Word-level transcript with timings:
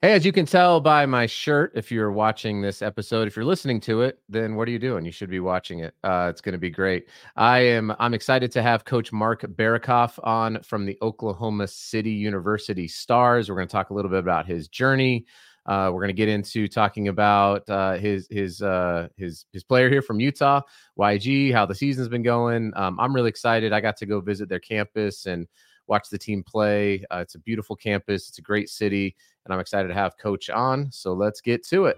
Hey, 0.00 0.12
as 0.12 0.24
you 0.24 0.30
can 0.30 0.46
tell 0.46 0.80
by 0.80 1.06
my 1.06 1.26
shirt, 1.26 1.72
if 1.74 1.90
you're 1.90 2.12
watching 2.12 2.60
this 2.62 2.82
episode, 2.82 3.26
if 3.26 3.34
you're 3.34 3.44
listening 3.44 3.80
to 3.80 4.02
it, 4.02 4.20
then 4.28 4.54
what 4.54 4.68
are 4.68 4.70
you 4.70 4.78
doing? 4.78 5.04
You 5.04 5.10
should 5.10 5.28
be 5.28 5.40
watching 5.40 5.80
it. 5.80 5.92
Uh, 6.04 6.28
it's 6.30 6.40
going 6.40 6.52
to 6.52 6.58
be 6.58 6.70
great. 6.70 7.08
I 7.34 7.58
am. 7.58 7.92
I'm 7.98 8.14
excited 8.14 8.52
to 8.52 8.62
have 8.62 8.84
Coach 8.84 9.12
Mark 9.12 9.42
Berokoff 9.42 10.20
on 10.22 10.62
from 10.62 10.86
the 10.86 10.96
Oklahoma 11.02 11.66
City 11.66 12.12
University 12.12 12.86
Stars. 12.86 13.48
We're 13.48 13.56
going 13.56 13.66
to 13.66 13.72
talk 13.72 13.90
a 13.90 13.94
little 13.94 14.08
bit 14.08 14.20
about 14.20 14.46
his 14.46 14.68
journey. 14.68 15.26
Uh, 15.66 15.90
we're 15.92 16.00
going 16.00 16.10
to 16.10 16.12
get 16.12 16.28
into 16.28 16.68
talking 16.68 17.08
about 17.08 17.68
uh, 17.68 17.94
his 17.94 18.28
his 18.30 18.62
uh, 18.62 19.08
his 19.16 19.46
his 19.52 19.64
player 19.64 19.90
here 19.90 20.00
from 20.00 20.20
Utah, 20.20 20.60
YG, 20.96 21.52
how 21.52 21.66
the 21.66 21.74
season's 21.74 22.08
been 22.08 22.22
going. 22.22 22.72
Um, 22.76 23.00
I'm 23.00 23.12
really 23.12 23.30
excited. 23.30 23.72
I 23.72 23.80
got 23.80 23.96
to 23.96 24.06
go 24.06 24.20
visit 24.20 24.48
their 24.48 24.60
campus 24.60 25.26
and 25.26 25.48
watch 25.88 26.08
the 26.10 26.18
team 26.18 26.42
play. 26.42 27.04
Uh, 27.10 27.18
it's 27.18 27.34
a 27.34 27.38
beautiful 27.38 27.76
campus. 27.76 28.28
It's 28.28 28.38
a 28.38 28.42
great 28.42 28.68
city, 28.68 29.16
and 29.44 29.54
I'm 29.54 29.60
excited 29.60 29.88
to 29.88 29.94
have 29.94 30.16
Coach 30.18 30.50
on. 30.50 30.90
So 30.92 31.12
let's 31.12 31.40
get 31.40 31.66
to 31.68 31.86
it. 31.86 31.96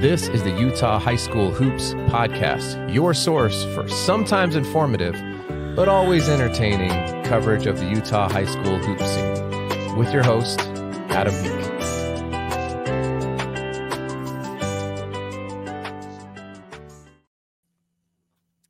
This 0.00 0.26
is 0.26 0.42
the 0.42 0.50
Utah 0.58 0.98
High 0.98 1.14
School 1.14 1.52
Hoops 1.52 1.94
Podcast, 2.10 2.92
your 2.92 3.14
source 3.14 3.64
for 3.72 3.88
sometimes 3.88 4.56
informative, 4.56 5.14
but 5.76 5.88
always 5.88 6.28
entertaining 6.28 7.22
coverage 7.22 7.66
of 7.66 7.78
the 7.78 7.86
Utah 7.86 8.28
High 8.28 8.46
School 8.46 8.78
hoop 8.78 9.00
scene. 9.00 9.96
With 9.96 10.12
your 10.12 10.24
host, 10.24 10.58
Adam 11.08 11.34
Peek. 11.44 12.01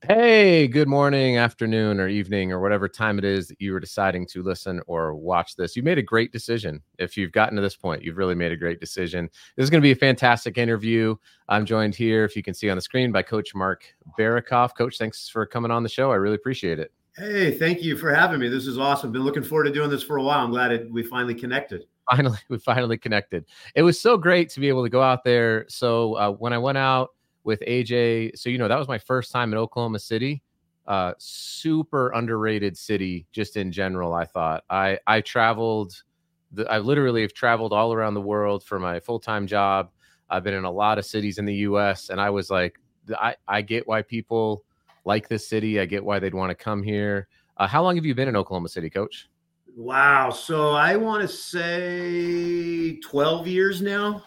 Hey, 0.09 0.67
good 0.67 0.89
morning, 0.89 1.37
afternoon, 1.37 1.97
or 1.97 2.09
evening, 2.09 2.51
or 2.51 2.59
whatever 2.59 2.89
time 2.89 3.17
it 3.17 3.23
is 3.23 3.47
that 3.47 3.61
you 3.61 3.71
were 3.71 3.79
deciding 3.79 4.27
to 4.27 4.43
listen 4.43 4.81
or 4.85 5.15
watch 5.15 5.55
this. 5.55 5.77
You 5.77 5.83
made 5.83 5.97
a 5.97 6.01
great 6.01 6.33
decision. 6.33 6.81
If 6.99 7.15
you've 7.15 7.31
gotten 7.31 7.55
to 7.55 7.61
this 7.61 7.77
point, 7.77 8.03
you've 8.03 8.17
really 8.17 8.35
made 8.35 8.51
a 8.51 8.57
great 8.57 8.81
decision. 8.81 9.29
This 9.55 9.63
is 9.63 9.69
going 9.69 9.79
to 9.79 9.85
be 9.85 9.93
a 9.93 9.95
fantastic 9.95 10.57
interview. 10.57 11.15
I'm 11.47 11.65
joined 11.65 11.95
here, 11.95 12.25
if 12.25 12.35
you 12.35 12.43
can 12.43 12.53
see 12.53 12.69
on 12.69 12.75
the 12.75 12.81
screen, 12.81 13.13
by 13.13 13.21
Coach 13.21 13.55
Mark 13.55 13.85
Berokoff. 14.19 14.75
Coach, 14.77 14.97
thanks 14.97 15.29
for 15.29 15.45
coming 15.45 15.71
on 15.71 15.83
the 15.83 15.89
show. 15.89 16.11
I 16.11 16.15
really 16.15 16.35
appreciate 16.35 16.79
it. 16.79 16.91
Hey, 17.15 17.57
thank 17.57 17.81
you 17.81 17.95
for 17.95 18.13
having 18.13 18.41
me. 18.41 18.49
This 18.49 18.67
is 18.67 18.77
awesome. 18.77 19.13
Been 19.13 19.23
looking 19.23 19.43
forward 19.43 19.65
to 19.65 19.71
doing 19.71 19.89
this 19.89 20.03
for 20.03 20.17
a 20.17 20.23
while. 20.23 20.43
I'm 20.43 20.51
glad 20.51 20.73
it, 20.73 20.91
we 20.91 21.03
finally 21.03 21.33
connected. 21.33 21.85
Finally, 22.11 22.39
we 22.49 22.57
finally 22.57 22.97
connected. 22.97 23.45
It 23.73 23.83
was 23.83 24.01
so 24.01 24.17
great 24.17 24.49
to 24.49 24.59
be 24.59 24.67
able 24.67 24.83
to 24.83 24.89
go 24.89 25.01
out 25.01 25.23
there. 25.23 25.63
So 25.69 26.15
uh, 26.15 26.31
when 26.31 26.51
I 26.51 26.57
went 26.57 26.77
out, 26.77 27.11
with 27.43 27.61
AJ. 27.61 28.37
So, 28.37 28.49
you 28.49 28.57
know, 28.57 28.67
that 28.67 28.77
was 28.77 28.87
my 28.87 28.97
first 28.97 29.31
time 29.31 29.51
in 29.51 29.59
Oklahoma 29.59 29.99
City. 29.99 30.41
Uh, 30.85 31.13
super 31.17 32.09
underrated 32.11 32.77
city 32.77 33.25
just 33.31 33.55
in 33.55 33.71
general. 33.71 34.13
I 34.13 34.25
thought 34.25 34.63
I, 34.69 34.99
I 35.07 35.21
traveled, 35.21 36.03
the, 36.51 36.69
I 36.69 36.79
literally 36.79 37.21
have 37.21 37.33
traveled 37.33 37.71
all 37.71 37.93
around 37.93 38.15
the 38.15 38.21
world 38.21 38.63
for 38.63 38.79
my 38.79 38.99
full-time 38.99 39.47
job. 39.47 39.91
I've 40.29 40.43
been 40.43 40.53
in 40.53 40.65
a 40.65 40.71
lot 40.71 40.97
of 40.97 41.05
cities 41.05 41.37
in 41.37 41.45
the 41.45 41.55
U.S. 41.55 42.09
and 42.09 42.19
I 42.19 42.29
was 42.29 42.49
like, 42.49 42.79
I, 43.17 43.35
I 43.47 43.61
get 43.61 43.87
why 43.87 44.01
people 44.01 44.65
like 45.05 45.27
this 45.27 45.47
city. 45.47 45.79
I 45.79 45.85
get 45.85 46.03
why 46.03 46.19
they'd 46.19 46.33
want 46.33 46.49
to 46.49 46.55
come 46.55 46.83
here. 46.83 47.27
Uh, 47.57 47.67
how 47.67 47.83
long 47.83 47.95
have 47.95 48.05
you 48.05 48.15
been 48.15 48.27
in 48.27 48.35
Oklahoma 48.35 48.69
City, 48.69 48.89
Coach? 48.89 49.29
Wow. 49.75 50.29
So 50.29 50.71
I 50.71 50.95
want 50.95 51.21
to 51.21 51.27
say 51.27 52.99
12 52.99 53.47
years 53.47 53.81
now. 53.81 54.23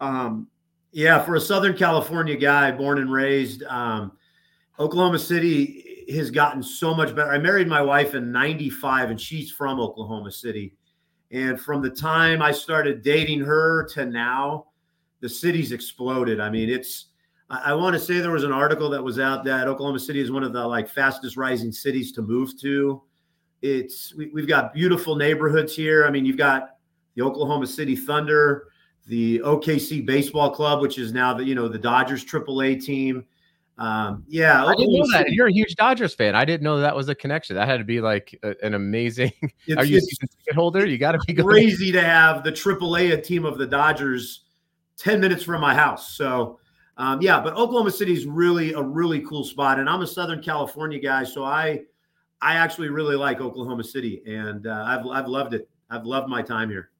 Um, 0.00 0.48
yeah, 0.92 1.22
for 1.22 1.34
a 1.34 1.40
Southern 1.40 1.76
California 1.76 2.36
guy, 2.36 2.70
born 2.70 2.98
and 2.98 3.10
raised, 3.10 3.62
um, 3.64 4.12
Oklahoma 4.78 5.18
City 5.18 6.04
has 6.10 6.30
gotten 6.30 6.62
so 6.62 6.94
much 6.94 7.14
better. 7.14 7.30
I 7.30 7.38
married 7.38 7.68
my 7.68 7.80
wife 7.80 8.14
in 8.14 8.30
95 8.30 9.10
and 9.10 9.20
she's 9.20 9.50
from 9.50 9.80
Oklahoma 9.80 10.30
City. 10.30 10.74
And 11.30 11.58
from 11.58 11.80
the 11.80 11.90
time 11.90 12.42
I 12.42 12.52
started 12.52 13.02
dating 13.02 13.40
her 13.40 13.84
to 13.94 14.04
now, 14.04 14.66
the 15.20 15.28
city's 15.28 15.72
exploded. 15.72 16.40
I 16.40 16.50
mean, 16.50 16.68
it's, 16.68 17.06
I, 17.48 17.72
want 17.74 17.94
to 17.94 18.00
say 18.00 18.18
there 18.18 18.30
was 18.30 18.44
an 18.44 18.52
article 18.52 18.90
that 18.90 19.02
was 19.02 19.18
out 19.18 19.44
that 19.44 19.68
Oklahoma 19.68 20.00
City 20.00 20.20
is 20.20 20.30
one 20.30 20.42
of 20.42 20.52
the 20.52 20.66
like 20.66 20.88
fastest 20.88 21.36
rising 21.36 21.72
cities 21.72 22.12
to 22.12 22.22
move 22.22 22.60
to. 22.60 23.02
It's, 23.62 24.14
we, 24.14 24.28
we've 24.34 24.48
got 24.48 24.74
beautiful 24.74 25.16
neighborhoods 25.16 25.74
here. 25.74 26.04
I 26.06 26.10
mean, 26.10 26.26
you've 26.26 26.36
got 26.36 26.76
the 27.14 27.22
Oklahoma 27.22 27.66
City 27.66 27.94
Thunder, 27.94 28.71
the 29.06 29.40
OKC 29.40 30.04
Baseball 30.04 30.50
Club, 30.50 30.80
which 30.80 30.98
is 30.98 31.12
now 31.12 31.34
the 31.34 31.44
you 31.44 31.54
know 31.54 31.68
the 31.68 31.78
Dodgers 31.78 32.24
AAA 32.24 32.82
team. 32.82 33.24
Um, 33.78 34.24
yeah, 34.28 34.64
I 34.64 34.74
didn't 34.74 34.92
know 34.92 35.10
that. 35.12 35.32
You're 35.32 35.48
a 35.48 35.52
huge 35.52 35.74
Dodgers 35.74 36.14
fan. 36.14 36.34
I 36.34 36.44
didn't 36.44 36.62
know 36.62 36.78
that 36.80 36.94
was 36.94 37.08
a 37.08 37.14
connection. 37.14 37.56
That 37.56 37.66
had 37.66 37.78
to 37.78 37.84
be 37.84 38.00
like 38.00 38.38
a, 38.42 38.54
an 38.64 38.74
amazing. 38.74 39.32
Are 39.76 39.84
you 39.84 39.98
a 39.98 40.00
ticket 40.00 40.54
holder? 40.54 40.86
You 40.86 40.98
got 40.98 41.12
to 41.12 41.18
be 41.26 41.34
crazy 41.34 41.90
to 41.92 42.02
have 42.02 42.44
the 42.44 42.52
AAA 42.52 43.24
team 43.24 43.44
of 43.44 43.58
the 43.58 43.66
Dodgers 43.66 44.42
ten 44.96 45.20
minutes 45.20 45.42
from 45.42 45.60
my 45.60 45.74
house. 45.74 46.16
So. 46.16 46.58
Um, 46.98 47.22
yeah, 47.22 47.40
but 47.40 47.54
Oklahoma 47.54 47.90
City 47.90 48.12
is 48.12 48.26
really 48.26 48.74
a 48.74 48.82
really 48.82 49.20
cool 49.22 49.44
spot, 49.44 49.78
and 49.78 49.88
I'm 49.88 50.02
a 50.02 50.06
Southern 50.06 50.42
California 50.42 50.98
guy, 50.98 51.24
so 51.24 51.42
I 51.42 51.80
I 52.42 52.56
actually 52.56 52.90
really 52.90 53.16
like 53.16 53.40
Oklahoma 53.40 53.82
City, 53.82 54.22
and 54.26 54.66
uh, 54.66 54.84
I've 54.86 55.06
I've 55.06 55.26
loved 55.26 55.54
it. 55.54 55.70
I've 55.88 56.04
loved 56.04 56.28
my 56.28 56.42
time 56.42 56.68
here. 56.68 56.91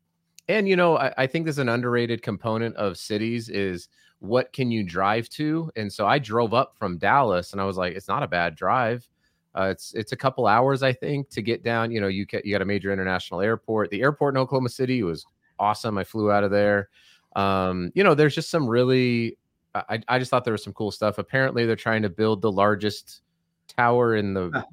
And 0.52 0.68
you 0.68 0.76
know, 0.76 0.98
I, 0.98 1.12
I 1.16 1.26
think 1.26 1.44
there's 1.44 1.58
an 1.58 1.70
underrated 1.70 2.22
component 2.22 2.76
of 2.76 2.98
cities 2.98 3.48
is 3.48 3.88
what 4.18 4.52
can 4.52 4.70
you 4.70 4.84
drive 4.84 5.28
to? 5.30 5.70
And 5.76 5.92
so 5.92 6.06
I 6.06 6.18
drove 6.18 6.52
up 6.52 6.76
from 6.78 6.98
Dallas, 6.98 7.52
and 7.52 7.60
I 7.60 7.64
was 7.64 7.76
like, 7.76 7.94
it's 7.94 8.06
not 8.06 8.22
a 8.22 8.28
bad 8.28 8.54
drive. 8.54 9.08
Uh, 9.54 9.68
it's 9.70 9.94
it's 9.94 10.12
a 10.12 10.16
couple 10.16 10.46
hours, 10.46 10.82
I 10.82 10.92
think, 10.92 11.30
to 11.30 11.42
get 11.42 11.64
down. 11.64 11.91
You 11.91 12.00
know, 12.00 12.08
you 12.08 12.26
get 12.26 12.44
you 12.44 12.52
got 12.52 12.62
a 12.62 12.66
major 12.66 12.92
international 12.92 13.41
airport. 13.41 13.91
The 13.91 14.02
airport 14.02 14.34
in 14.34 14.38
Oklahoma 14.38 14.68
City 14.68 15.02
was 15.02 15.24
awesome. 15.58 15.96
I 15.96 16.04
flew 16.04 16.30
out 16.30 16.44
of 16.44 16.50
there. 16.50 16.88
Um, 17.34 17.91
you 17.94 18.04
know, 18.04 18.14
there's 18.14 18.34
just 18.34 18.50
some 18.50 18.68
really. 18.68 19.38
I 19.74 20.00
I 20.06 20.18
just 20.18 20.30
thought 20.30 20.44
there 20.44 20.52
was 20.52 20.62
some 20.62 20.74
cool 20.74 20.91
stuff. 20.91 21.16
Apparently, 21.16 21.64
they're 21.64 21.76
trying 21.76 22.02
to 22.02 22.10
build 22.10 22.42
the 22.42 22.52
largest 22.52 23.22
tower 23.68 24.16
in 24.16 24.34
the 24.34 24.64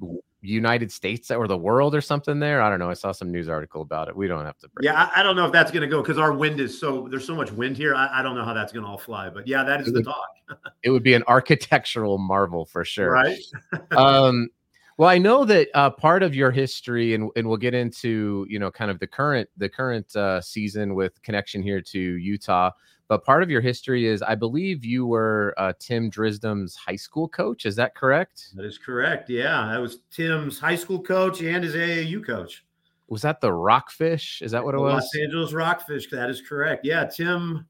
United 0.42 0.90
States 0.90 1.30
or 1.30 1.46
the 1.46 1.56
world 1.56 1.94
or 1.94 2.00
something 2.00 2.38
there. 2.38 2.62
I 2.62 2.70
don't 2.70 2.78
know. 2.78 2.90
I 2.90 2.94
saw 2.94 3.12
some 3.12 3.30
news 3.30 3.48
article 3.48 3.82
about 3.82 4.08
it. 4.08 4.16
We 4.16 4.26
don't 4.26 4.44
have 4.44 4.58
to. 4.58 4.68
Yeah, 4.80 4.94
I, 4.94 5.20
I, 5.20 5.22
don't 5.22 5.36
know 5.36 5.46
if 5.46 5.52
that's 5.52 5.70
going 5.70 5.82
to 5.82 5.88
go 5.88 6.00
because 6.00 6.18
our 6.18 6.32
wind 6.32 6.60
is 6.60 6.78
so 6.78 7.08
there's 7.10 7.26
so 7.26 7.34
much 7.34 7.52
wind 7.52 7.76
here. 7.76 7.94
I, 7.94 8.20
I 8.20 8.22
don't 8.22 8.34
know 8.34 8.44
how 8.44 8.54
that's 8.54 8.72
going 8.72 8.84
to 8.84 8.90
all 8.90 8.98
fly, 8.98 9.28
but 9.28 9.46
yeah, 9.46 9.62
that 9.64 9.80
is 9.80 9.88
it 9.88 9.92
the 9.92 9.98
would, 9.98 10.04
talk. 10.06 10.28
it 10.82 10.90
would 10.90 11.02
be 11.02 11.14
an 11.14 11.24
architectural 11.28 12.18
marvel 12.18 12.64
for 12.64 12.84
sure. 12.84 13.12
Right. 13.12 13.38
um, 13.90 14.48
well, 14.96 15.08
I 15.08 15.18
know 15.18 15.44
that 15.46 15.68
uh, 15.74 15.90
part 15.90 16.22
of 16.22 16.34
your 16.34 16.50
history, 16.50 17.14
and, 17.14 17.30
and 17.36 17.48
we'll 17.48 17.56
get 17.56 17.74
into 17.74 18.46
you 18.48 18.58
know 18.58 18.70
kind 18.70 18.90
of 18.90 18.98
the 18.98 19.06
current 19.06 19.48
the 19.56 19.68
current 19.68 20.14
uh, 20.16 20.40
season 20.40 20.94
with 20.94 21.20
connection 21.22 21.62
here 21.62 21.80
to 21.80 21.98
Utah. 21.98 22.70
But 23.10 23.24
part 23.24 23.42
of 23.42 23.50
your 23.50 23.60
history 23.60 24.06
is, 24.06 24.22
I 24.22 24.36
believe, 24.36 24.84
you 24.84 25.04
were 25.04 25.52
uh, 25.58 25.72
Tim 25.80 26.12
Drisdom's 26.12 26.76
high 26.76 26.94
school 26.94 27.26
coach. 27.26 27.66
Is 27.66 27.74
that 27.74 27.96
correct? 27.96 28.50
That 28.54 28.64
is 28.64 28.78
correct. 28.78 29.28
Yeah, 29.28 29.60
I 29.60 29.78
was 29.78 29.98
Tim's 30.12 30.60
high 30.60 30.76
school 30.76 31.02
coach 31.02 31.42
and 31.42 31.64
his 31.64 31.74
AAU 31.74 32.24
coach. 32.24 32.64
Was 33.08 33.22
that 33.22 33.40
the 33.40 33.52
Rockfish? 33.52 34.42
Is 34.42 34.52
that 34.52 34.64
what 34.64 34.76
it 34.76 34.78
was? 34.78 34.92
Los 34.92 35.16
Angeles 35.20 35.52
Rockfish. 35.52 36.08
That 36.08 36.30
is 36.30 36.40
correct. 36.40 36.84
Yeah, 36.84 37.04
Tim. 37.04 37.66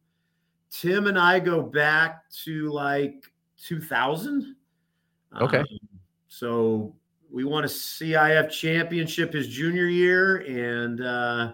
Tim 0.70 1.06
and 1.06 1.18
I 1.18 1.40
go 1.40 1.62
back 1.62 2.28
to 2.44 2.70
like 2.70 3.24
2000. 3.64 4.56
Okay. 5.40 5.60
Um, 5.60 5.66
so 6.28 6.94
we 7.32 7.44
won 7.44 7.64
a 7.64 7.66
CIF 7.66 8.50
championship 8.50 9.32
his 9.32 9.48
junior 9.48 9.86
year, 9.86 10.44
and 10.46 11.00
uh, 11.00 11.52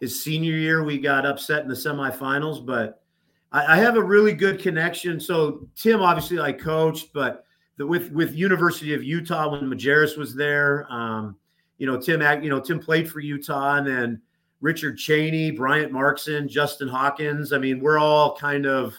his 0.00 0.24
senior 0.24 0.54
year 0.54 0.82
we 0.82 0.96
got 0.96 1.26
upset 1.26 1.62
in 1.62 1.68
the 1.68 1.74
semifinals. 1.74 2.64
But 2.64 3.01
I, 3.52 3.74
I 3.74 3.76
have 3.76 3.96
a 3.96 4.02
really 4.02 4.32
good 4.32 4.60
connection. 4.60 5.20
So 5.20 5.68
Tim, 5.76 6.00
obviously, 6.00 6.40
I 6.40 6.52
coached, 6.52 7.12
but 7.12 7.44
the, 7.76 7.86
with 7.86 8.10
with 8.12 8.34
University 8.34 8.94
of 8.94 9.04
Utah 9.04 9.50
when 9.50 9.62
Majerus 9.62 10.16
was 10.16 10.34
there, 10.34 10.86
um, 10.90 11.36
you 11.78 11.86
know, 11.86 12.00
Tim, 12.00 12.20
you 12.42 12.50
know, 12.50 12.60
Tim 12.60 12.78
played 12.78 13.10
for 13.10 13.20
Utah, 13.20 13.76
and 13.76 13.86
then 13.86 14.20
Richard 14.60 14.96
Cheney, 14.96 15.50
Bryant 15.50 15.92
Markson, 15.92 16.48
Justin 16.48 16.88
Hawkins. 16.88 17.52
I 17.52 17.58
mean, 17.58 17.80
we're 17.80 17.98
all 17.98 18.36
kind 18.36 18.66
of 18.66 18.94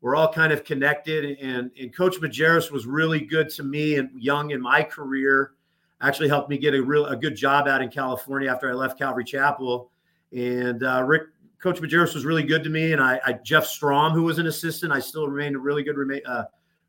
we're 0.00 0.16
all 0.16 0.32
kind 0.32 0.52
of 0.52 0.64
connected. 0.64 1.38
And, 1.40 1.70
and 1.80 1.94
Coach 1.94 2.16
Majerus 2.20 2.70
was 2.70 2.86
really 2.86 3.20
good 3.20 3.48
to 3.50 3.62
me 3.62 3.96
and 3.96 4.10
young 4.20 4.50
in 4.50 4.60
my 4.60 4.82
career. 4.82 5.52
Actually 6.00 6.28
helped 6.28 6.50
me 6.50 6.58
get 6.58 6.74
a 6.74 6.82
real 6.82 7.06
a 7.06 7.16
good 7.16 7.36
job 7.36 7.68
out 7.68 7.80
in 7.80 7.88
California 7.88 8.50
after 8.50 8.70
I 8.70 8.74
left 8.74 8.98
Calvary 8.98 9.24
Chapel. 9.24 9.90
And 10.32 10.82
uh, 10.82 11.02
Rick 11.04 11.28
Coach 11.60 11.80
Majerus 11.80 12.14
was 12.14 12.24
really 12.24 12.42
good 12.42 12.62
to 12.64 12.70
me, 12.70 12.92
and 12.92 13.02
I, 13.02 13.20
I, 13.26 13.32
Jeff 13.32 13.64
Strohm, 13.64 14.12
who 14.12 14.22
was 14.22 14.38
an 14.38 14.46
assistant, 14.46 14.92
I 14.92 15.00
still 15.00 15.28
remained 15.28 15.56
a 15.56 15.58
really 15.58 15.82
good 15.82 15.96
uh, 16.26 16.44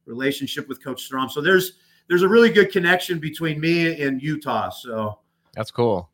relationship 0.06 0.68
with 0.68 0.84
Coach 0.84 1.10
Strohm. 1.10 1.32
So 1.32 1.42
there's 1.42 1.74
there's 2.08 2.22
a 2.22 2.28
really 2.28 2.50
good 2.50 2.72
connection 2.72 3.20
between 3.20 3.60
me 3.60 4.02
and 4.02 4.22
Utah. 4.22 4.70
So 4.70 5.20
that's 5.54 5.72
cool. 5.72 6.10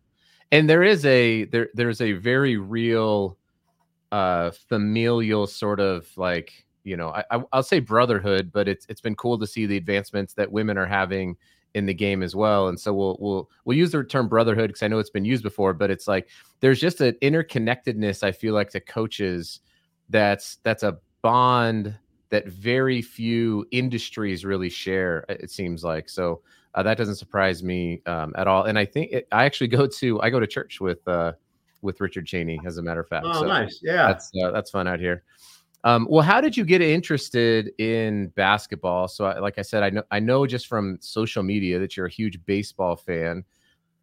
And 0.51 0.69
there 0.69 0.83
is 0.83 1.05
a 1.05 1.45
there 1.45 1.69
there's 1.73 2.01
a 2.01 2.13
very 2.13 2.57
real 2.57 3.37
uh 4.11 4.51
familial 4.51 5.47
sort 5.47 5.79
of 5.79 6.07
like 6.17 6.65
you 6.83 6.95
know 6.95 7.09
I, 7.09 7.41
i'll 7.51 7.63
say 7.63 7.79
brotherhood 7.79 8.51
but 8.53 8.67
it's 8.67 8.85
it's 8.87 9.01
been 9.01 9.15
cool 9.15 9.39
to 9.39 9.47
see 9.47 9.65
the 9.65 9.75
advancements 9.75 10.35
that 10.35 10.51
women 10.51 10.77
are 10.77 10.85
having 10.85 11.35
in 11.73 11.85
the 11.85 11.93
game 11.93 12.21
as 12.23 12.35
well. 12.35 12.67
And 12.67 12.79
so 12.79 12.93
we'll 12.93 13.17
we'll 13.19 13.49
we'll 13.65 13.77
use 13.77 13.91
the 13.91 14.03
term 14.03 14.27
brotherhood 14.27 14.69
because 14.69 14.83
I 14.83 14.87
know 14.87 14.99
it's 14.99 15.09
been 15.09 15.25
used 15.25 15.43
before, 15.43 15.73
but 15.73 15.91
it's 15.91 16.07
like 16.07 16.29
there's 16.59 16.79
just 16.79 17.01
an 17.01 17.15
interconnectedness 17.21 18.23
I 18.23 18.31
feel 18.31 18.53
like 18.53 18.69
to 18.71 18.79
coaches 18.79 19.59
that's 20.09 20.57
that's 20.63 20.83
a 20.83 20.99
bond 21.21 21.95
that 22.29 22.47
very 22.47 23.01
few 23.01 23.65
industries 23.71 24.45
really 24.45 24.69
share. 24.69 25.25
It 25.29 25.51
seems 25.51 25.83
like 25.83 26.09
so. 26.09 26.41
Uh, 26.75 26.81
that 26.81 26.97
doesn't 26.97 27.17
surprise 27.17 27.61
me 27.61 28.01
um, 28.07 28.33
at 28.35 28.47
all. 28.47 28.63
And 28.63 28.79
I 28.79 28.85
think 28.85 29.11
it, 29.11 29.27
I 29.31 29.45
actually 29.45 29.67
go 29.67 29.85
to 29.85 30.21
I 30.21 30.31
go 30.31 30.39
to 30.39 30.47
church 30.47 30.81
with 30.81 31.07
uh, 31.07 31.33
with 31.83 32.01
Richard 32.01 32.25
Cheney, 32.25 32.59
as 32.65 32.77
a 32.77 32.81
matter 32.81 33.01
of 33.01 33.07
fact. 33.07 33.25
Oh, 33.29 33.41
so 33.41 33.45
nice. 33.45 33.79
Yeah, 33.83 34.07
that's 34.07 34.31
uh, 34.43 34.49
that's 34.51 34.71
fun 34.71 34.87
out 34.87 34.99
here. 34.99 35.23
Um, 35.85 36.07
well, 36.09 36.23
how 36.23 36.39
did 36.39 36.55
you 36.55 36.63
get 36.63 36.81
interested 36.81 37.71
in 37.77 38.27
basketball? 38.29 39.07
So, 39.07 39.25
like 39.41 39.59
I 39.59 39.61
said, 39.63 39.83
I 39.83 39.89
know 39.89 40.03
I 40.11 40.19
know 40.19 40.45
just 40.47 40.67
from 40.67 40.97
social 41.01 41.43
media 41.43 41.77
that 41.79 41.97
you're 41.97 42.05
a 42.05 42.11
huge 42.11 42.43
baseball 42.45 42.95
fan. 42.95 43.43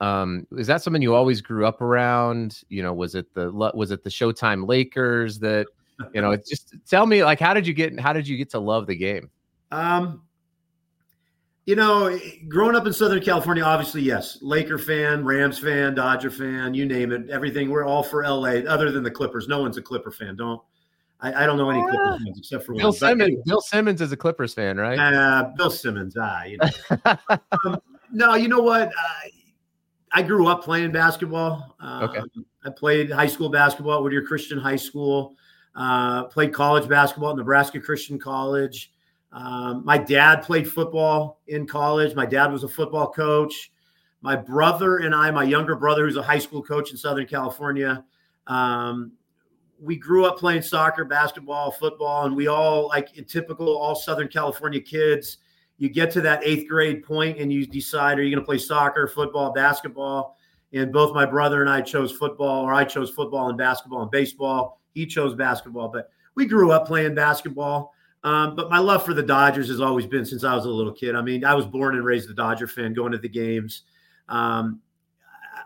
Um, 0.01 0.47
is 0.53 0.67
that 0.67 0.83
something 0.83 1.03
you 1.03 1.15
always 1.15 1.41
grew 1.41 1.67
up 1.67 1.81
around? 1.81 2.61
You 2.69 2.83
know, 2.83 2.93
was 2.93 3.15
it 3.15 3.33
the 3.35 3.51
was 3.51 3.91
it 3.91 4.05
the 4.05 4.11
Showtime 4.11 4.69
Lakers 4.69 5.39
that 5.39 5.67
you 6.13 6.21
know? 6.21 6.37
Just 6.37 6.75
tell 6.89 7.07
me, 7.07 7.25
like, 7.25 7.41
how 7.41 7.55
did 7.55 7.67
you 7.67 7.73
get 7.73 7.99
how 7.99 8.13
did 8.13 8.29
you 8.29 8.37
get 8.37 8.51
to 8.51 8.59
love 8.59 8.87
the 8.87 8.97
game? 8.97 9.31
Um, 9.73 10.23
you 11.65 11.77
know, 11.77 12.19
growing 12.49 12.75
up 12.75 12.87
in 12.87 12.93
Southern 12.93 13.23
California, 13.23 13.63
obviously, 13.63 14.03
yes, 14.03 14.39
Laker 14.43 14.77
fan, 14.77 15.25
Rams 15.25 15.59
fan, 15.59 15.95
Dodger 15.95 16.31
fan, 16.31 16.75
you 16.75 16.85
name 16.85 17.13
it, 17.13 17.31
everything. 17.31 17.71
We're 17.71 17.85
all 17.85 18.03
for 18.03 18.23
LA, 18.23 18.67
other 18.69 18.91
than 18.91 19.03
the 19.03 19.11
Clippers. 19.11 19.49
No 19.49 19.61
one's 19.61 19.77
a 19.77 19.83
Clipper 19.83 20.11
fan. 20.11 20.37
Don't 20.37 20.61
I, 21.23 21.43
I 21.43 21.47
don't 21.47 21.59
know 21.59 21.71
any 21.71 21.83
Clippers 21.83 21.99
ah. 22.01 22.19
fans 22.25 22.39
except 22.39 22.65
for 22.65 22.75
Bill 22.75 22.89
one. 22.89 22.93
Simmons. 22.93 23.37
But, 23.37 23.45
Bill 23.47 23.61
Simmons 23.61 24.01
is 24.01 24.13
a 24.13 24.17
Clippers 24.17 24.55
fan, 24.55 24.77
right? 24.79 24.99
Uh, 24.99 25.51
Bill 25.57 25.71
Simmons. 25.71 26.17
Ah, 26.19 26.45
you 26.45 26.59
know. 26.59 27.17
um, 27.65 27.81
no, 28.13 28.35
you 28.35 28.49
know 28.49 28.61
what? 28.61 28.89
Uh, 28.89 29.29
I 30.13 30.23
grew 30.23 30.49
up 30.49 30.65
playing 30.65 30.93
basketball. 30.93 31.77
Um, 31.81 32.05
okay. 32.05 32.21
I 32.65 32.71
played 32.71 33.11
high 33.11 33.27
school 33.27 33.49
basketball 33.49 33.99
at 33.99 34.03
Whittier 34.03 34.23
Christian 34.23 34.59
High 34.59 34.77
School. 34.77 35.37
Uh, 35.75 36.25
played 36.25 36.53
college 36.53 36.89
basketball 36.89 37.31
at 37.31 37.37
Nebraska 37.37 37.81
Christian 37.81 38.19
College. 38.19 38.93
Um, 39.33 39.85
my 39.85 39.97
dad 39.97 40.43
played 40.43 40.69
football 40.69 41.41
in 41.47 41.67
college. 41.67 42.15
My 42.15 42.27
dad 42.27 42.51
was 42.51 42.65
a 42.65 42.69
football 42.69 43.13
coach. 43.13 43.71
My 44.21 44.35
brother 44.37 44.99
and 44.99 45.15
I, 45.15 45.31
my 45.31 45.45
younger 45.45 45.77
brother, 45.77 46.05
who's 46.05 46.17
a 46.17 46.23
high 46.23 46.39
school 46.39 46.63
coach 46.63 46.91
in 46.91 46.97
Southern 46.97 47.27
California, 47.27 48.05
um, 48.49 49.13
we 49.81 49.97
grew 49.97 50.27
up 50.27 50.39
playing 50.39 50.63
soccer, 50.63 51.05
basketball, 51.05 51.71
football, 51.71 52.27
and 52.27 52.37
we 52.37 52.49
all 52.49 52.89
like 52.89 53.09
typical 53.27 53.77
all 53.77 53.95
Southern 53.95 54.29
California 54.29 54.81
kids. 54.81 55.39
You 55.79 55.89
get 55.89 56.11
to 56.13 56.21
that 56.21 56.45
eighth 56.45 56.69
grade 56.69 57.03
point 57.03 57.39
and 57.39 57.51
you 57.53 57.67
decide 57.67 58.19
are 58.19 58.23
you 58.23 58.31
going 58.35 58.43
to 58.43 58.47
play 58.47 58.59
soccer, 58.59 59.07
football, 59.07 59.53
basketball? 59.53 60.37
And 60.73 60.93
both 60.93 61.15
my 61.15 61.25
brother 61.25 61.63
and 61.63 61.71
I 61.71 61.81
chose 61.81 62.13
football, 62.13 62.65
or 62.65 62.75
I 62.75 62.85
chose 62.85 63.11
football 63.11 63.49
and 63.49 63.59
basketball 63.59 64.03
and 64.03 64.11
baseball. 64.11 64.81
He 64.93 65.07
chose 65.07 65.35
basketball, 65.35 65.89
but 65.89 66.11
we 66.35 66.47
grew 66.47 66.71
up 66.71 66.87
playing 66.87 67.15
basketball. 67.15 67.93
Um, 68.23 68.55
but 68.55 68.69
my 68.69 68.79
love 68.79 69.05
for 69.05 69.15
the 69.15 69.23
Dodgers 69.23 69.69
has 69.69 69.81
always 69.81 70.07
been 70.07 70.27
since 70.27 70.45
I 70.45 70.55
was 70.55 70.67
a 70.67 70.69
little 70.69 70.93
kid. 70.93 71.17
I 71.17 71.23
mean, 71.23 71.45
I 71.45 71.55
was 71.55 71.67
born 71.67 71.95
and 71.97 72.05
raised 72.05 72.29
a 72.29 72.35
Dodger 72.35 72.69
fan, 72.69 72.93
going 72.93 73.13
to 73.13 73.19
the 73.19 73.29
games. 73.29 73.83
Um, 74.29 74.81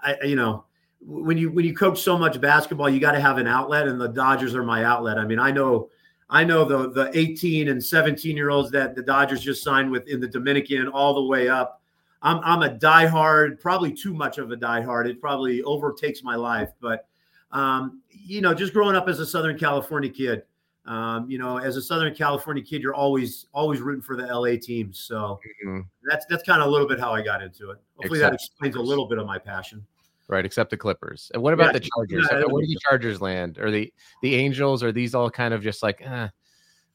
I, 0.03 0.17
you 0.23 0.37
know, 0.37 0.65
when 1.07 1.37
you 1.37 1.51
when 1.51 1.65
you 1.65 1.75
coach 1.75 2.01
so 2.01 2.19
much 2.19 2.41
basketball, 2.41 2.89
you 2.89 3.01
got 3.01 3.13
to 3.13 3.21
have 3.21 3.39
an 3.39 3.47
outlet, 3.47 3.89
and 3.89 4.01
the 4.01 4.09
Dodgers 4.09 4.55
are 4.55 4.63
my 4.63 4.85
outlet. 4.85 5.19
I 5.19 5.25
mean, 5.25 5.39
I 5.39 5.51
know 5.51 5.91
I 6.31 6.45
know 6.45 6.65
the 6.65 6.91
the 6.91 7.11
18 7.17 7.69
and 7.69 7.83
17 7.83 8.37
year 8.37 8.51
olds 8.51 8.71
that 8.71 8.95
the 8.95 9.03
Dodgers 9.03 9.43
just 9.43 9.63
signed 9.63 9.91
with 9.91 10.09
in 10.09 10.21
the 10.21 10.29
Dominican 10.29 10.89
all 10.89 11.15
the 11.15 11.25
way 11.25 11.49
up. 11.49 11.83
I'm 12.23 12.41
I'm 12.43 12.63
a 12.63 12.75
diehard, 12.75 13.61
probably 13.61 13.93
too 13.93 14.15
much 14.15 14.39
of 14.39 14.51
a 14.51 14.57
diehard. 14.57 15.07
It 15.07 15.21
probably 15.21 15.63
overtakes 15.63 16.23
my 16.23 16.37
life, 16.37 16.71
but 16.81 17.07
um, 17.53 18.01
you 18.11 18.41
know, 18.41 18.55
just 18.55 18.73
growing 18.73 18.97
up 18.97 19.09
as 19.09 19.21
a 19.21 19.27
Southern 19.27 19.59
California 19.59 20.11
kid, 20.11 20.43
um, 20.87 21.31
you 21.31 21.39
know, 21.39 21.59
as 21.59 21.77
a 21.77 21.83
Southern 21.83 22.15
California 22.15 22.63
kid, 22.63 22.83
you're 22.83 22.95
always 22.95 23.47
always 23.53 23.81
rooting 23.81 24.03
for 24.03 24.17
the 24.17 24.27
LA 24.27 24.57
teams. 24.61 24.99
So 25.01 25.39
mm-hmm. 25.67 25.81
that's 26.09 26.25
that's 26.27 26.43
kind 26.43 26.63
of 26.63 26.69
a 26.69 26.71
little 26.71 26.89
bit 26.89 26.99
how 26.99 27.13
I 27.13 27.21
got 27.21 27.43
into 27.43 27.71
it. 27.71 27.79
Hopefully, 27.97 28.21
that 28.21 28.33
explains 28.33 28.77
a 28.77 28.83
little 28.83 29.07
bit 29.07 29.19
of 29.19 29.27
my 29.27 29.39
passion 29.39 29.87
right? 30.29 30.45
Except 30.45 30.71
the 30.71 30.77
Clippers. 30.77 31.31
And 31.35 31.43
what 31.43 31.55
about 31.55 31.67
yeah, 31.75 31.79
the 31.79 31.81
Chargers? 31.81 32.29
Yeah, 32.31 32.45
Where 32.47 32.63
do 32.63 32.69
the 32.69 32.81
Chargers 32.89 33.21
land? 33.21 33.59
Or 33.59 33.71
the 33.71 33.93
the 34.23 34.35
Angels? 34.35 34.83
Are 34.83 34.93
these 34.93 35.15
all 35.15 35.31
kind 35.31 35.55
of 35.55 35.63
just 35.63 35.83
like, 35.83 36.01
eh, 36.03 36.29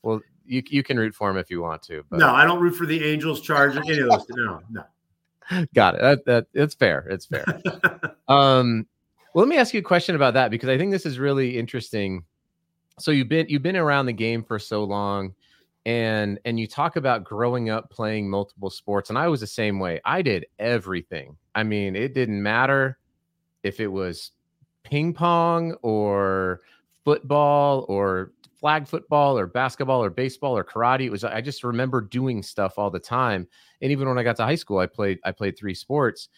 well, 0.02 0.22
you 0.46 0.64
you 0.68 0.84
can 0.84 0.98
root 0.98 1.14
for 1.14 1.30
them 1.30 1.38
if 1.38 1.50
you 1.50 1.62
want 1.62 1.82
to. 1.84 2.04
But. 2.10 2.20
No, 2.20 2.30
I 2.30 2.46
don't 2.46 2.60
root 2.60 2.76
for 2.76 2.86
the 2.86 3.04
Angels, 3.04 3.42
Chargers, 3.42 3.88
any 3.88 4.00
of 4.00 4.10
those. 4.10 4.26
No, 4.30 4.62
no. 4.70 4.84
Got 5.74 5.96
it. 5.96 6.02
That, 6.02 6.26
that 6.26 6.48
it's 6.54 6.76
fair. 6.76 7.06
It's 7.10 7.26
fair. 7.26 7.46
um, 8.28 8.88
well, 9.34 9.46
let 9.46 9.48
me 9.48 9.58
ask 9.58 9.74
you 9.74 9.80
a 9.80 9.84
question 9.84 10.16
about 10.16 10.34
that 10.34 10.52
because 10.52 10.70
I 10.70 10.78
think 10.78 10.92
this 10.92 11.06
is 11.06 11.20
really 11.20 11.58
interesting. 11.58 12.24
So 13.00 13.12
you've 13.12 13.30
been 13.30 13.48
you've 13.50 13.64
been 13.64 13.78
around 13.78 14.08
the 14.08 14.14
game 14.14 14.44
for 14.44 14.60
so 14.60 14.84
long 14.84 15.34
and 15.86 16.40
and 16.46 16.60
you 16.60 16.68
talk 16.68 16.98
about 16.98 17.24
growing 17.24 17.70
up 17.70 17.90
playing 17.90 18.30
multiple 18.30 18.70
sports 18.70 19.10
and 19.10 19.18
I 19.18 19.28
was 19.28 19.40
the 19.40 19.48
same 19.48 19.80
way. 19.80 20.02
I 20.04 20.22
did 20.22 20.46
everything. 20.58 21.38
I 21.56 21.64
mean, 21.64 21.96
it 21.96 22.14
didn't 22.14 22.42
matter 22.42 22.98
if 23.64 23.80
it 23.80 23.88
was 23.88 24.32
ping 24.84 25.14
pong 25.14 25.74
or 25.82 26.62
football 27.04 27.86
or 27.88 28.32
flag 28.60 28.88
football 28.88 29.38
or 29.38 29.48
basketball 29.48 30.04
or 30.04 30.10
baseball 30.10 30.58
or 30.58 30.66
karate 30.66 31.06
it 31.06 31.10
was 31.10 31.24
i 31.24 31.40
just 31.40 31.64
remember 31.64 32.02
doing 32.02 32.44
stuff 32.44 32.78
all 32.78 32.90
the 32.90 33.00
time. 33.00 33.48
And 33.82 33.92
even 33.92 34.08
when 34.08 34.18
i 34.18 34.24
got 34.24 34.36
to 34.38 34.44
high 34.44 34.56
school 34.56 34.80
i 34.80 34.86
played 34.86 35.20
i 35.24 35.32
played 35.32 35.58
three 35.58 35.74
sports. 35.74 36.30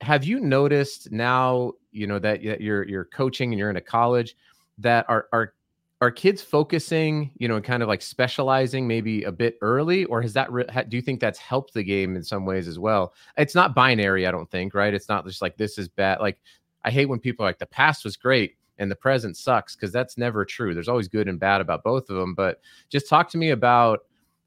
Have 0.00 0.24
you 0.24 0.40
noticed 0.40 1.10
now 1.10 1.72
you 1.90 2.06
know 2.06 2.18
that 2.20 2.42
you're 2.42 2.84
you're 2.84 3.04
coaching 3.04 3.52
and 3.52 3.58
you're 3.58 3.70
in 3.70 3.76
a 3.76 3.80
college 3.80 4.36
that 4.78 5.04
are 5.08 5.26
are 5.32 5.54
are 6.00 6.10
kids 6.10 6.40
focusing 6.40 7.30
you 7.38 7.48
know 7.48 7.56
and 7.56 7.64
kind 7.64 7.82
of 7.82 7.88
like 7.88 8.02
specializing 8.02 8.86
maybe 8.86 9.24
a 9.24 9.32
bit 9.32 9.58
early 9.62 10.04
or 10.04 10.22
has 10.22 10.32
that 10.32 10.50
re- 10.52 10.66
do 10.88 10.96
you 10.96 11.02
think 11.02 11.20
that's 11.20 11.38
helped 11.38 11.74
the 11.74 11.82
game 11.82 12.16
in 12.16 12.22
some 12.22 12.46
ways 12.46 12.68
as 12.68 12.78
well? 12.78 13.14
It's 13.36 13.54
not 13.54 13.74
binary 13.74 14.26
i 14.26 14.30
don't 14.30 14.50
think 14.50 14.74
right? 14.74 14.94
It's 14.94 15.08
not 15.08 15.26
just 15.26 15.42
like 15.42 15.56
this 15.56 15.78
is 15.78 15.88
bad 15.88 16.20
like 16.20 16.40
i 16.84 16.90
hate 16.90 17.06
when 17.06 17.18
people 17.18 17.44
are 17.44 17.48
like 17.48 17.58
the 17.58 17.66
past 17.66 18.04
was 18.04 18.16
great 18.16 18.56
and 18.78 18.90
the 18.90 18.96
present 18.96 19.36
sucks 19.36 19.74
because 19.74 19.90
that's 19.92 20.16
never 20.16 20.44
true. 20.44 20.72
There's 20.72 20.88
always 20.88 21.08
good 21.08 21.26
and 21.28 21.40
bad 21.40 21.60
about 21.60 21.82
both 21.82 22.10
of 22.10 22.16
them 22.16 22.34
but 22.34 22.60
just 22.88 23.08
talk 23.08 23.28
to 23.30 23.38
me 23.38 23.50
about 23.50 24.00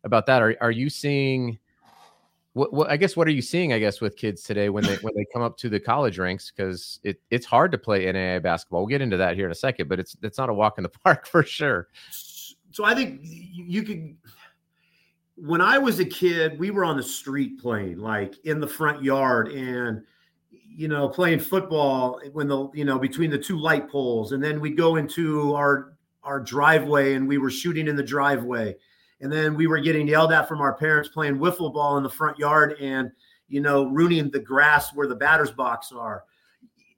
about 0.04 0.26
that. 0.26 0.42
Are, 0.42 0.56
are 0.62 0.72
you 0.72 0.90
seeing 0.90 1.60
what, 2.54 2.74
what, 2.74 2.90
I 2.90 2.98
guess 2.98 3.16
what 3.16 3.28
are 3.28 3.32
you 3.32 3.42
seeing? 3.42 3.72
I 3.72 3.80
guess 3.80 4.02
with 4.02 4.18
kids 4.18 4.44
today 4.44 4.70
when 4.70 4.84
they 4.84 4.96
when 4.96 5.14
they 5.16 5.26
come 5.32 5.42
up 5.42 5.58
to 5.58 5.70
the 5.70 5.80
college 5.80 6.20
ranks 6.20 6.52
because 6.52 7.00
it 7.04 7.22
it's 7.30 7.46
hard 7.46 7.72
to 7.72 7.78
play 7.78 8.06
NAIA 8.06 8.44
basketball. 8.44 8.82
We'll 8.82 8.88
get 8.88 9.02
into 9.02 9.18
that 9.18 9.36
here 9.36 9.46
in 9.46 9.52
a 9.52 9.56
second, 9.56 9.88
but 9.88 10.00
it's 10.00 10.18
it's 10.22 10.38
not 10.38 10.50
a 10.50 10.54
walk 10.54 10.78
in 10.78 10.84
the 10.84 10.90
park 11.06 11.26
for 11.26 11.44
sure. 11.44 11.88
So 12.72 12.84
I 12.84 12.94
think 12.94 13.22
you 13.24 13.84
could. 13.84 14.18
When 15.36 15.62
I 15.62 15.78
was 15.78 16.00
a 16.00 16.06
kid, 16.06 16.60
we 16.60 16.70
were 16.72 16.86
on 16.86 16.98
the 16.98 17.04
street 17.04 17.60
playing, 17.60 17.98
like 17.98 18.36
in 18.44 18.60
the 18.60 18.68
front 18.68 19.02
yard, 19.02 19.48
and 19.48 20.04
you 20.52 20.90
know 20.90 21.08
playing 21.08 21.40
football 21.40 22.20
when 22.34 22.48
the 22.48 22.70
you 22.74 22.84
know 22.84 23.00
between 23.00 23.32
the 23.32 23.40
two 23.40 23.58
light 23.58 23.90
poles, 23.90 24.34
and 24.34 24.44
then 24.44 24.60
we'd 24.60 24.78
go 24.78 24.98
into 24.98 25.56
our 25.56 25.94
our 26.24 26.40
driveway 26.40 27.16
and 27.16 27.28
we 27.28 27.38
were 27.38 27.50
shooting 27.50 27.88
in 27.88 27.96
the 27.96 28.04
driveway 28.04 28.76
and 29.22 29.32
then 29.32 29.56
we 29.56 29.68
were 29.68 29.80
getting 29.80 30.08
yelled 30.08 30.32
at 30.32 30.48
from 30.48 30.62
our 30.62 30.74
parents 30.74 31.10
playing 31.10 31.38
wiffle 31.38 31.74
ball 31.74 31.98
in 31.98 32.04
the 32.04 32.10
front 32.10 32.38
yard 32.38 32.76
and, 32.82 33.12
you 33.48 33.62
know, 33.62 33.86
ruining 33.86 34.30
the 34.32 34.40
grass 34.40 34.94
where 34.94 35.08
the 35.08 35.16
batter's 35.16 35.52
box 35.52 35.92
are. 35.92 36.24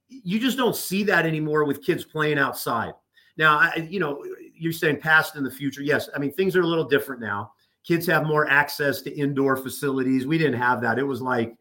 You 0.07 0.39
just 0.39 0.57
don't 0.57 0.75
see 0.75 1.03
that 1.03 1.25
anymore 1.25 1.65
with 1.65 1.83
kids 1.83 2.05
playing 2.05 2.37
outside. 2.37 2.93
Now, 3.37 3.57
I, 3.57 3.87
you 3.89 3.99
know, 3.99 4.23
you're 4.55 4.71
saying 4.71 5.01
past 5.01 5.35
in 5.35 5.43
the 5.43 5.51
future. 5.51 5.81
Yes. 5.81 6.09
I 6.15 6.19
mean, 6.19 6.31
things 6.33 6.55
are 6.55 6.61
a 6.61 6.67
little 6.67 6.87
different 6.87 7.21
now. 7.21 7.51
Kids 7.83 8.05
have 8.07 8.25
more 8.25 8.47
access 8.49 9.01
to 9.01 9.13
indoor 9.13 9.57
facilities. 9.57 10.25
We 10.25 10.37
didn't 10.37 10.59
have 10.59 10.81
that. 10.81 10.99
It 10.99 11.03
was 11.03 11.21
like 11.21 11.55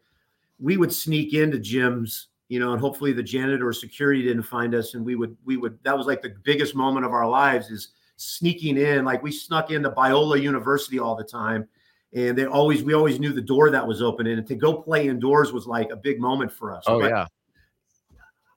we 0.59 0.77
would 0.77 0.93
sneak 0.93 1.33
into 1.33 1.57
gyms 1.57 2.27
you 2.53 2.59
know, 2.59 2.71
and 2.73 2.79
hopefully 2.79 3.13
the 3.13 3.23
janitor 3.23 3.67
or 3.67 3.73
security 3.73 4.21
didn't 4.21 4.43
find 4.43 4.75
us. 4.75 4.93
And 4.93 5.03
we 5.03 5.15
would, 5.15 5.35
we 5.43 5.57
would, 5.57 5.79
that 5.81 5.97
was 5.97 6.05
like 6.05 6.21
the 6.21 6.35
biggest 6.43 6.75
moment 6.75 7.03
of 7.03 7.11
our 7.11 7.27
lives 7.27 7.71
is 7.71 7.89
sneaking 8.17 8.77
in. 8.77 9.05
Like 9.05 9.23
we 9.23 9.31
snuck 9.31 9.71
into 9.71 9.91
Biola 9.91 10.41
University 10.41 10.99
all 10.99 11.15
the 11.15 11.23
time. 11.23 11.67
And 12.15 12.37
they 12.37 12.45
always, 12.45 12.83
we 12.83 12.93
always 12.93 13.19
knew 13.19 13.33
the 13.33 13.41
door 13.41 13.71
that 13.71 13.85
was 13.85 14.01
open. 14.01 14.27
And 14.27 14.45
to 14.45 14.55
go 14.55 14.81
play 14.81 15.07
indoors 15.07 15.51
was 15.51 15.65
like 15.65 15.89
a 15.89 15.95
big 15.95 16.19
moment 16.19 16.51
for 16.51 16.73
us. 16.73 16.83
Oh, 16.85 16.99
but, 16.99 17.09
yeah. 17.09 17.25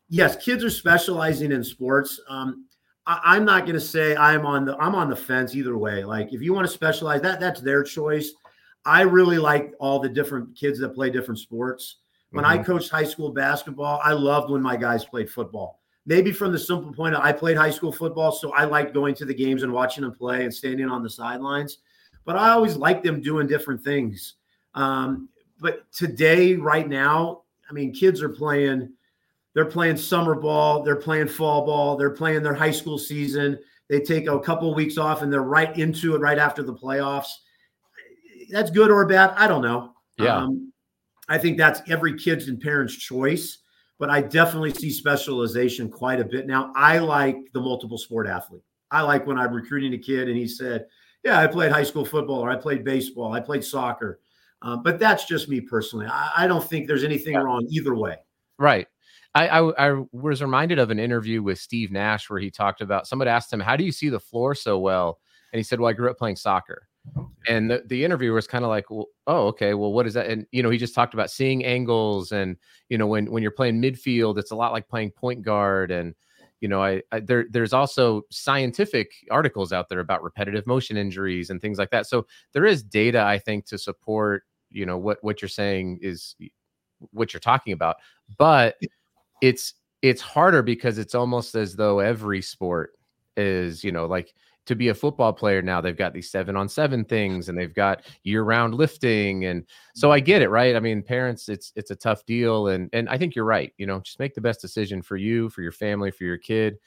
Yes, 0.09 0.37
kids 0.37 0.63
are 0.63 0.71
specializing 0.71 1.53
in 1.53 1.65
sports. 1.65 2.21
Um, 2.29 2.67
I, 3.07 3.37
am 3.37 3.45
not 3.45 3.63
going 3.63 3.75
to 3.75 3.81
say 3.81 4.15
I'm 4.17 4.45
on 4.45 4.65
the 4.65 4.77
I'm 4.77 4.95
on 4.95 5.09
the 5.09 5.17
fence 5.17 5.55
either 5.55 5.77
way. 5.77 6.05
Like 6.05 6.33
if 6.33 6.43
you 6.43 6.53
want 6.53 6.67
to 6.67 6.73
specialize, 6.73 7.23
that 7.23 7.41
that's 7.41 7.61
their 7.61 7.83
choice. 7.83 8.33
I 8.85 9.03
really 9.03 9.39
like 9.39 9.73
all 9.81 9.99
the 9.99 10.09
different 10.09 10.57
kids 10.57 10.79
that 10.81 10.91
play 10.91 11.11
different 11.11 11.39
sports. 11.39 11.97
When 12.31 12.45
mm-hmm. 12.45 12.61
I 12.61 12.65
coached 12.65 12.91
high 12.91 13.05
school 13.05 13.31
basketball, 13.31 14.01
I 14.03 14.13
loved 14.13 14.51
when 14.51 14.63
my 14.63 14.77
guys 14.77 15.05
played 15.05 15.31
football 15.31 15.81
maybe 16.07 16.33
from 16.33 16.53
the 16.53 16.59
simple 16.59 16.93
point 16.93 17.15
of 17.15 17.23
I 17.23 17.33
played 17.33 17.57
high 17.57 17.71
school 17.71 17.93
football, 17.93 18.33
so 18.33 18.53
I 18.53 18.65
liked 18.65 18.95
going 18.95 19.15
to 19.17 19.25
the 19.25 19.35
games 19.35 19.63
and 19.63 19.73
watching 19.73 20.05
them 20.05 20.15
play 20.15 20.45
and 20.45 20.55
standing 20.55 20.89
on 20.89 21.03
the 21.03 21.11
sidelines. 21.11 21.79
But 22.25 22.37
I 22.37 22.51
always 22.51 22.77
liked 22.77 23.05
them 23.05 23.21
doing 23.21 23.47
different 23.47 23.83
things. 23.83 24.35
Um, 24.75 25.29
but 25.61 25.91
today, 25.93 26.55
right 26.55 26.89
now, 26.89 27.43
I 27.69 27.73
mean, 27.73 27.93
kids 27.93 28.23
are 28.23 28.29
playing. 28.29 28.93
They're 29.55 29.65
playing 29.65 29.97
summer 29.97 30.35
ball. 30.35 30.83
They're 30.83 30.97
playing 30.97 31.29
fall 31.29 31.65
ball. 31.65 31.97
They're 31.97 32.11
playing 32.11 32.43
their 32.43 32.55
high 32.55 32.71
school 32.71 32.99
season. 32.99 33.59
They 33.89 34.01
take 34.01 34.29
a 34.29 34.39
couple 34.39 34.69
of 34.71 34.77
weeks 34.77 34.99
off 34.99 35.23
and 35.23 35.33
they're 35.33 35.43
right 35.43 35.77
into 35.79 36.15
it 36.15 36.19
right 36.19 36.39
after 36.39 36.63
the 36.63 36.75
playoffs. 36.75 37.29
That's 38.51 38.71
good 38.71 38.91
or 38.91 39.07
bad. 39.07 39.33
I 39.37 39.49
don't 39.49 39.63
know. 39.63 39.95
Yeah. 40.19 40.37
Um, 40.37 40.73
I 41.29 41.39
think 41.39 41.57
that's 41.57 41.81
every 41.89 42.19
kid's 42.19 42.49
and 42.49 42.61
parent's 42.61 42.95
choice, 42.95 43.59
but 43.99 44.11
I 44.11 44.21
definitely 44.21 44.73
see 44.73 44.91
specialization 44.91 45.91
quite 45.91 46.21
a 46.21 46.25
bit 46.25 46.47
now. 46.47 46.73
I 46.75 46.99
like 46.99 47.37
the 47.53 47.61
multiple 47.61 47.99
sport 47.99 48.27
athlete. 48.27 48.63
I 48.91 49.03
like 49.03 49.27
when 49.27 49.39
I'm 49.39 49.53
recruiting 49.53 49.95
a 49.95 49.99
kid 49.99 50.29
and 50.29 50.37
he 50.37 50.47
said, 50.47 50.87
Yeah, 51.25 51.41
I 51.41 51.47
played 51.47 51.73
high 51.73 51.83
school 51.83 52.05
football 52.05 52.41
or 52.41 52.51
I 52.51 52.57
played 52.57 52.85
baseball, 52.85 53.33
I 53.33 53.41
played 53.41 53.65
soccer. 53.65 54.21
Um, 54.63 54.83
but 54.83 54.99
that's 54.99 55.27
just 55.27 55.49
me 55.49 55.61
personally. 55.61 56.07
I, 56.07 56.33
I 56.39 56.47
don't 56.47 56.67
think 56.67 56.87
there's 56.87 57.05
anything 57.05 57.35
yeah. 57.35 57.41
wrong 57.41 57.67
either 57.71 57.95
way. 57.95 58.17
Right. 58.59 58.87
I, 59.35 59.49
I, 59.49 59.89
I 59.91 60.05
was 60.13 60.41
reminded 60.41 60.79
of 60.79 60.91
an 60.91 60.99
interview 60.99 61.43
with 61.43 61.59
Steve 61.59 61.93
Nash 61.93 62.31
where 62.31 62.39
he 62.39 62.51
talked 62.51 62.81
about 62.81 63.07
somebody 63.07 63.31
asked 63.31 63.53
him, 63.53 63.61
How 63.61 63.77
do 63.77 63.85
you 63.85 63.93
see 63.93 64.09
the 64.09 64.21
floor 64.21 64.55
so 64.55 64.79
well? 64.79 65.19
And 65.53 65.59
he 65.59 65.63
said, 65.63 65.79
Well, 65.79 65.91
I 65.91 65.93
grew 65.93 66.11
up 66.11 66.19
playing 66.19 66.37
soccer. 66.37 66.89
And 67.49 67.71
the, 67.71 67.85
the 67.87 68.05
interviewer 68.05 68.35
was 68.35 68.47
kind 68.47 68.65
of 68.65 68.71
like, 68.71 68.91
well, 68.91 69.07
oh, 69.27 69.47
okay. 69.49 69.75
Well, 69.75 69.93
what 69.93 70.07
is 70.07 70.15
that? 70.15 70.27
And 70.27 70.47
you 70.51 70.63
know, 70.63 70.71
he 70.71 70.79
just 70.79 70.95
talked 70.95 71.15
about 71.15 71.31
seeing 71.31 71.65
angles, 71.65 72.33
and 72.33 72.57
you 72.89 72.99
know, 72.99 73.07
when 73.07 73.31
when 73.31 73.43
you're 73.43 73.53
playing 73.53 73.81
midfield, 73.81 74.39
it's 74.39 74.51
a 74.51 74.57
lot 74.57 74.73
like 74.73 74.89
playing 74.89 75.13
point 75.13 75.43
guard. 75.43 75.91
And 75.91 76.15
you 76.61 76.69
know, 76.69 76.83
I, 76.83 77.03
I 77.13 77.21
there 77.21 77.47
there's 77.51 77.73
also 77.73 78.23
scientific 78.31 79.13
articles 79.31 79.73
out 79.73 79.89
there 79.89 80.01
about 80.01 80.23
repetitive 80.25 80.67
motion 80.67 80.97
injuries 80.97 81.51
and 81.51 81.61
things 81.61 81.79
like 81.79 81.91
that. 81.91 82.07
So 82.07 82.27
there 82.53 82.67
is 82.67 82.83
data, 82.83 83.23
I 83.23 83.39
think, 83.39 83.67
to 83.67 83.79
support 83.79 84.43
you 84.71 84.85
know 84.85 84.99
what 84.99 85.19
what 85.23 85.41
you're 85.41 85.49
saying 85.49 85.99
is 86.03 86.35
what 87.13 87.33
you're 87.33 87.41
talking 87.41 87.73
about, 87.73 87.97
but 88.39 88.77
it's 89.41 89.75
it's 90.03 90.21
harder 90.21 90.63
because 90.63 90.99
it's 90.99 91.15
almost 91.15 91.55
as 91.55 91.77
though 91.77 92.01
every 92.01 92.43
sport 92.43 92.93
is 93.37 93.85
you 93.85 93.93
know 93.93 94.07
like 94.07 94.35
to 94.67 94.75
be 94.75 94.89
a 94.89 94.95
football 94.95 95.33
player 95.33 95.63
now 95.63 95.81
they've 95.81 95.97
got 95.97 96.13
these 96.13 96.31
seven 96.31 96.57
on 96.57 96.69
seven 96.69 97.05
things 97.05 97.49
and 97.49 97.59
they've 97.59 97.75
got 97.75 98.03
year 98.25 98.43
round 98.43 98.75
lifting 98.75 99.47
and 99.47 99.65
so 99.95 100.13
i 100.13 100.21
get 100.21 100.43
it 100.43 100.49
right? 100.49 100.77
I 100.77 100.81
mean 100.81 101.03
parents 101.03 101.49
it's 101.49 101.73
it's 101.77 101.91
a 101.91 101.97
tough 101.97 102.25
deal 102.27 102.69
and 102.69 102.91
and 102.93 103.09
i 103.09 103.17
think 103.17 103.35
you're 103.35 103.45
right 103.45 103.73
you 103.79 103.87
know 103.87 104.01
just 104.01 104.19
make 104.19 104.35
the 104.35 104.41
best 104.41 104.61
decision 104.61 105.03
for 105.03 105.17
you 105.17 105.49
for 105.49 105.63
your 105.63 105.73
family 105.73 106.11
for 106.11 106.25
your 106.25 106.39
kid 106.39 106.79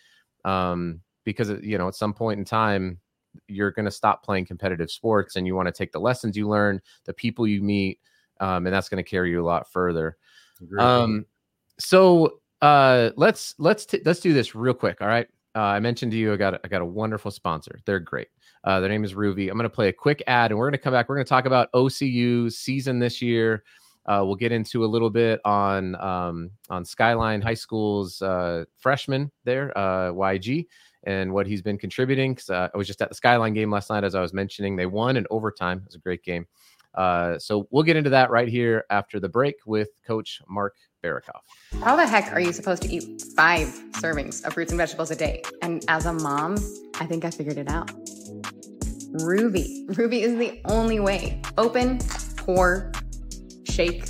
um 0.45 1.01
because 1.23 1.49
you 1.61 1.77
know 1.77 1.87
at 1.87 1.95
some 1.95 2.13
point 2.13 2.39
in 2.39 2.45
time 2.45 2.99
you're 3.47 3.71
going 3.71 3.85
to 3.85 3.91
stop 3.91 4.23
playing 4.23 4.45
competitive 4.45 4.89
sports 4.89 5.35
and 5.35 5.45
you 5.45 5.55
want 5.55 5.67
to 5.67 5.71
take 5.71 5.91
the 5.91 5.99
lessons 5.99 6.35
you 6.35 6.47
learn 6.47 6.81
the 7.05 7.13
people 7.13 7.47
you 7.47 7.61
meet 7.61 7.99
um, 8.39 8.65
and 8.65 8.73
that's 8.73 8.89
going 8.89 9.03
to 9.03 9.09
carry 9.09 9.31
you 9.31 9.41
a 9.41 9.45
lot 9.45 9.69
further. 9.69 10.17
Um 10.77 11.25
so 11.79 12.41
uh 12.61 13.11
let's 13.15 13.55
let's 13.57 13.85
t- 13.85 14.01
let's 14.03 14.19
do 14.19 14.33
this 14.33 14.53
real 14.53 14.73
quick 14.73 15.01
all 15.01 15.07
right 15.07 15.29
uh, 15.55 15.59
I 15.59 15.79
mentioned 15.79 16.11
to 16.11 16.17
you, 16.17 16.33
I 16.33 16.37
got 16.37 16.59
I 16.63 16.67
got 16.67 16.81
a 16.81 16.85
wonderful 16.85 17.31
sponsor. 17.31 17.79
They're 17.85 17.99
great. 17.99 18.27
Uh, 18.63 18.79
their 18.79 18.89
name 18.89 19.03
is 19.03 19.13
Ruvi. 19.13 19.49
I'm 19.49 19.57
going 19.57 19.63
to 19.63 19.69
play 19.69 19.87
a 19.87 19.93
quick 19.93 20.21
ad, 20.27 20.51
and 20.51 20.59
we're 20.59 20.65
going 20.65 20.73
to 20.73 20.83
come 20.83 20.93
back. 20.93 21.09
We're 21.09 21.15
going 21.15 21.25
to 21.25 21.29
talk 21.29 21.45
about 21.45 21.71
OCU 21.73 22.51
season 22.51 22.99
this 22.99 23.21
year. 23.21 23.63
Uh, 24.05 24.23
we'll 24.25 24.35
get 24.35 24.51
into 24.51 24.83
a 24.83 24.87
little 24.87 25.09
bit 25.09 25.39
on 25.45 25.95
um, 26.01 26.51
on 26.69 26.85
Skyline 26.85 27.41
High 27.41 27.53
School's 27.53 28.21
uh, 28.21 28.65
freshman 28.77 29.31
there, 29.43 29.75
uh, 29.77 30.11
YG, 30.11 30.67
and 31.03 31.31
what 31.31 31.47
he's 31.47 31.61
been 31.61 31.77
contributing. 31.77 32.33
Because 32.33 32.49
uh, 32.49 32.69
I 32.73 32.77
was 32.77 32.87
just 32.87 33.01
at 33.01 33.09
the 33.09 33.15
Skyline 33.15 33.53
game 33.53 33.71
last 33.71 33.89
night, 33.89 34.03
as 34.03 34.15
I 34.15 34.21
was 34.21 34.33
mentioning. 34.33 34.75
They 34.75 34.85
won 34.85 35.17
in 35.17 35.25
overtime. 35.31 35.79
It 35.79 35.85
was 35.85 35.95
a 35.95 35.99
great 35.99 36.23
game. 36.23 36.47
Uh, 36.95 37.37
so 37.37 37.67
we'll 37.71 37.83
get 37.83 37.95
into 37.95 38.09
that 38.09 38.29
right 38.29 38.47
here 38.47 38.85
after 38.89 39.19
the 39.19 39.29
break 39.29 39.55
with 39.65 39.89
Coach 40.05 40.41
Mark 40.47 40.75
Berokoff. 41.03 41.41
How 41.81 41.95
the 41.95 42.05
heck 42.05 42.33
are 42.33 42.39
you 42.39 42.51
supposed 42.51 42.81
to 42.83 42.91
eat 42.91 43.21
five 43.35 43.67
servings 43.93 44.43
of 44.43 44.53
fruits 44.53 44.71
and 44.71 44.77
vegetables 44.77 45.11
a 45.11 45.15
day? 45.15 45.41
And 45.61 45.83
as 45.87 46.05
a 46.05 46.13
mom, 46.13 46.55
I 46.99 47.05
think 47.05 47.25
I 47.25 47.31
figured 47.31 47.57
it 47.57 47.69
out. 47.69 47.87
Ruvi. 49.13 49.87
Ruvi 49.87 50.21
is 50.21 50.37
the 50.37 50.61
only 50.65 50.99
way. 50.99 51.41
Open, 51.57 51.99
pour, 52.37 52.91
shake, 53.63 54.05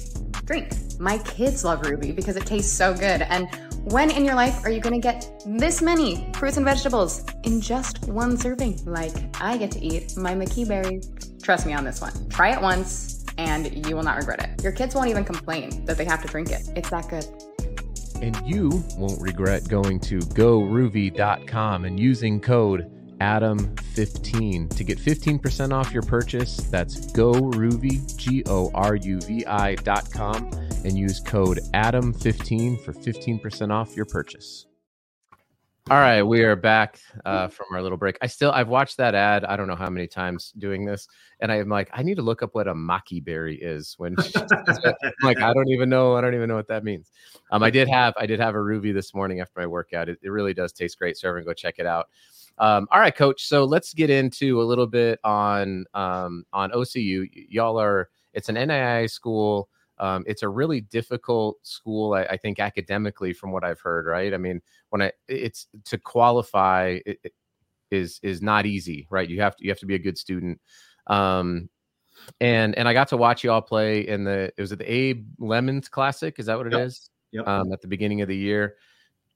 drink. 0.45 0.73
My 0.99 1.17
kids 1.19 1.63
love 1.63 1.81
Ruvi 1.81 2.15
because 2.15 2.35
it 2.35 2.45
tastes 2.45 2.71
so 2.71 2.93
good. 2.93 3.21
And 3.21 3.47
when 3.85 4.11
in 4.11 4.25
your 4.25 4.35
life 4.35 4.63
are 4.63 4.69
you 4.69 4.79
going 4.79 4.99
to 4.99 5.01
get 5.01 5.41
this 5.45 5.81
many 5.81 6.29
fruits 6.33 6.57
and 6.57 6.65
vegetables 6.65 7.25
in 7.43 7.61
just 7.61 8.07
one 8.07 8.37
serving? 8.37 8.79
Like 8.85 9.13
I 9.41 9.57
get 9.57 9.71
to 9.71 9.79
eat 9.79 10.15
my 10.17 10.35
maqui 10.35 10.65
berry. 10.65 11.01
Trust 11.41 11.65
me 11.65 11.73
on 11.73 11.83
this 11.83 12.01
one. 12.01 12.13
Try 12.29 12.51
it 12.51 12.61
once 12.61 13.25
and 13.37 13.87
you 13.87 13.95
will 13.95 14.03
not 14.03 14.17
regret 14.17 14.43
it. 14.43 14.61
Your 14.61 14.73
kids 14.73 14.93
won't 14.93 15.09
even 15.09 15.23
complain 15.23 15.85
that 15.85 15.97
they 15.97 16.05
have 16.05 16.21
to 16.21 16.27
drink 16.27 16.51
it. 16.51 16.69
It's 16.75 16.89
that 16.89 17.09
good. 17.09 17.25
And 18.21 18.35
you 18.45 18.83
won't 18.97 19.21
regret 19.21 19.67
going 19.69 19.99
to 20.01 20.19
goruvi.com 20.19 21.85
and 21.85 21.99
using 21.99 22.41
code 22.41 22.91
Adam15 23.21 24.75
to 24.75 24.83
get 24.83 24.97
15% 24.97 25.73
off 25.73 25.93
your 25.93 26.03
purchase. 26.03 26.57
That's 26.57 27.11
goruvi, 27.11 28.15
G 28.17 28.43
O 28.47 28.71
R 28.73 28.95
U 28.95 29.21
V 29.21 29.45
I.com, 29.45 30.51
and 30.85 30.97
use 30.97 31.19
code 31.19 31.59
Adam15 31.73 32.83
for 32.83 32.93
15% 32.93 33.71
off 33.71 33.95
your 33.95 34.05
purchase. 34.05 34.65
All 35.89 35.97
right, 35.97 36.21
we 36.21 36.43
are 36.43 36.55
back 36.55 36.99
uh, 37.25 37.47
from 37.47 37.65
our 37.73 37.81
little 37.81 37.97
break. 37.97 38.15
I 38.21 38.27
still 38.27 38.51
I've 38.51 38.67
watched 38.67 38.97
that 38.97 39.15
ad. 39.15 39.43
I 39.43 39.57
don't 39.57 39.67
know 39.67 39.75
how 39.75 39.89
many 39.89 40.05
times 40.05 40.53
doing 40.59 40.85
this, 40.85 41.07
and 41.39 41.51
I'm 41.51 41.67
like, 41.67 41.89
I 41.91 42.03
need 42.03 42.13
to 42.17 42.21
look 42.21 42.43
up 42.43 42.53
what 42.53 42.67
a 42.67 42.75
maqui 42.75 43.21
berry 43.21 43.59
is. 43.59 43.95
When 43.97 44.15
like, 45.23 45.41
I 45.41 45.51
don't 45.51 45.67
even 45.69 45.89
know. 45.89 46.15
I 46.15 46.21
don't 46.21 46.35
even 46.35 46.47
know 46.47 46.55
what 46.55 46.67
that 46.67 46.83
means. 46.83 47.09
Um, 47.51 47.63
I 47.63 47.71
did 47.71 47.87
have 47.87 48.13
I 48.17 48.27
did 48.27 48.39
have 48.39 48.53
a 48.53 48.59
Ruvi 48.59 48.93
this 48.93 49.15
morning 49.15 49.39
after 49.39 49.59
my 49.59 49.65
workout. 49.65 50.09
It, 50.09 50.19
it 50.21 50.29
really 50.29 50.53
does 50.53 50.73
taste 50.73 50.99
great. 50.99 51.17
So 51.17 51.27
everyone 51.27 51.47
go 51.47 51.53
check 51.53 51.79
it 51.79 51.87
out. 51.87 52.09
Um, 52.59 52.87
all 52.91 52.99
right, 52.99 53.15
coach. 53.15 53.47
So 53.47 53.65
let's 53.65 53.91
get 53.91 54.11
into 54.11 54.61
a 54.61 54.63
little 54.63 54.85
bit 54.85 55.19
on 55.23 55.85
um, 55.95 56.45
on 56.53 56.69
OCU. 56.69 57.21
Y- 57.21 57.45
y'all 57.49 57.79
are 57.79 58.09
it's 58.33 58.47
an 58.49 58.57
NAIA 58.57 59.09
school. 59.09 59.69
Um, 59.99 60.23
it's 60.27 60.43
a 60.43 60.49
really 60.49 60.81
difficult 60.81 61.57
school, 61.63 62.13
I, 62.13 62.23
I, 62.23 62.37
think, 62.37 62.59
academically, 62.59 63.33
from 63.33 63.51
what 63.51 63.63
I've 63.63 63.79
heard. 63.79 64.05
Right? 64.05 64.33
I 64.33 64.37
mean, 64.37 64.61
when 64.89 65.01
I 65.01 65.11
it's 65.27 65.67
to 65.85 65.97
qualify 65.97 66.99
it, 67.05 67.19
it 67.23 67.33
is 67.91 68.19
is 68.23 68.41
not 68.41 68.65
easy, 68.65 69.07
right? 69.09 69.29
You 69.29 69.41
have 69.41 69.55
to 69.57 69.63
you 69.63 69.69
have 69.71 69.79
to 69.79 69.85
be 69.85 69.95
a 69.95 69.99
good 69.99 70.17
student. 70.17 70.59
Um, 71.07 71.69
and 72.41 72.77
and 72.77 72.87
I 72.87 72.93
got 72.93 73.07
to 73.09 73.17
watch 73.17 73.43
you 73.43 73.51
all 73.51 73.61
play 73.61 74.07
in 74.07 74.23
the 74.23 74.51
it 74.57 74.61
was 74.61 74.71
at 74.71 74.79
the 74.79 74.91
Abe 74.91 75.27
Lemons 75.39 75.89
Classic. 75.89 76.37
Is 76.39 76.45
that 76.47 76.57
what 76.57 76.67
it 76.67 76.73
yep. 76.73 76.87
is? 76.87 77.09
Yep. 77.31 77.47
Um, 77.47 77.73
at 77.73 77.81
the 77.81 77.87
beginning 77.87 78.21
of 78.21 78.27
the 78.27 78.37
year, 78.37 78.75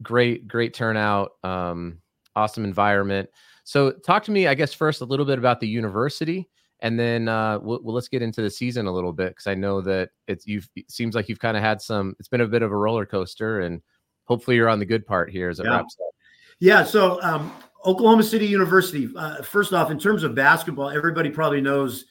great 0.01 0.47
great 0.47 0.73
turnout, 0.73 1.31
um, 1.43 1.99
awesome 2.35 2.63
environment. 2.63 3.29
So 3.63 3.91
talk 3.91 4.23
to 4.25 4.31
me, 4.31 4.47
I 4.47 4.55
guess, 4.55 4.73
first 4.73 5.01
a 5.01 5.05
little 5.05 5.25
bit 5.25 5.37
about 5.37 5.59
the 5.59 5.67
university 5.67 6.49
and 6.83 6.99
then 6.99 7.29
uh, 7.29 7.59
we'll, 7.59 7.79
well, 7.81 7.95
let's 7.95 8.09
get 8.09 8.21
into 8.21 8.41
the 8.41 8.49
season 8.49 8.87
a 8.87 8.91
little 8.91 9.13
bit 9.13 9.29
because 9.29 9.47
I 9.47 9.55
know 9.55 9.79
that 9.81 10.09
it's 10.27 10.45
you've 10.45 10.69
it 10.75 10.91
seems 10.91 11.15
like 11.15 11.29
you've 11.29 11.39
kind 11.39 11.55
of 11.55 11.63
had 11.63 11.81
some. 11.81 12.13
It's 12.19 12.27
been 12.27 12.41
a 12.41 12.47
bit 12.47 12.61
of 12.61 12.71
a 12.71 12.75
roller 12.75 13.05
coaster, 13.05 13.61
and 13.61 13.81
hopefully 14.25 14.57
you're 14.57 14.69
on 14.69 14.79
the 14.79 14.85
good 14.85 15.07
part 15.07 15.31
here 15.31 15.49
as 15.49 15.61
it 15.61 15.65
yeah. 15.65 15.77
wraps 15.77 15.95
up. 15.99 16.13
Yeah. 16.59 16.83
So 16.83 17.21
um, 17.23 17.53
Oklahoma 17.85 18.23
City 18.23 18.45
University. 18.45 19.09
Uh, 19.15 19.41
first 19.41 19.71
off, 19.71 19.91
in 19.91 19.97
terms 19.97 20.23
of 20.23 20.35
basketball, 20.35 20.89
everybody 20.89 21.29
probably 21.29 21.61
knows 21.61 22.05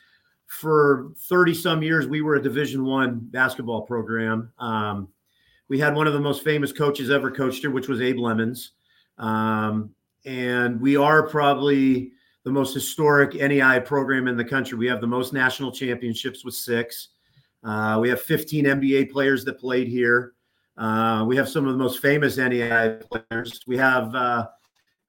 for 0.46 1.12
30 1.28 1.54
some 1.54 1.82
years 1.82 2.06
we 2.06 2.22
were 2.22 2.36
a 2.36 2.42
Division 2.42 2.84
One 2.84 3.20
basketball 3.20 3.82
program. 3.82 4.52
Um, 4.58 5.08
we 5.68 5.78
had 5.78 5.94
one 5.94 6.06
of 6.06 6.14
the 6.14 6.20
most 6.20 6.44
famous 6.44 6.72
coaches 6.72 7.10
ever 7.10 7.30
coached 7.30 7.60
here, 7.60 7.70
which 7.70 7.88
was 7.88 8.00
Abe 8.00 8.18
Lemons, 8.18 8.72
um, 9.18 9.90
and 10.24 10.80
we 10.80 10.96
are 10.96 11.26
probably 11.26 12.12
the 12.44 12.50
most 12.50 12.74
historic 12.74 13.34
NEI 13.34 13.80
program 13.80 14.26
in 14.26 14.36
the 14.36 14.44
country. 14.44 14.76
We 14.76 14.88
have 14.88 15.00
the 15.00 15.06
most 15.06 15.32
national 15.32 15.70
championships 15.70 16.44
with 16.44 16.54
six. 16.54 17.08
Uh, 17.62 17.98
we 18.00 18.08
have 18.08 18.20
15 18.20 18.64
NBA 18.64 19.10
players 19.10 19.44
that 19.44 19.58
played 19.58 19.86
here. 19.86 20.34
Uh, 20.76 21.24
we 21.26 21.36
have 21.36 21.48
some 21.48 21.66
of 21.66 21.72
the 21.72 21.78
most 21.78 22.00
famous 22.00 22.36
NEI 22.36 22.98
players. 23.10 23.60
We 23.66 23.76
have 23.76 24.14
uh, 24.14 24.48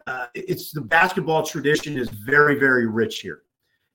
uh, 0.05 0.27
it's 0.35 0.71
the 0.71 0.81
basketball 0.81 1.43
tradition 1.43 1.97
is 1.97 2.09
very 2.09 2.59
very 2.59 2.85
rich 2.85 3.21
here. 3.21 3.43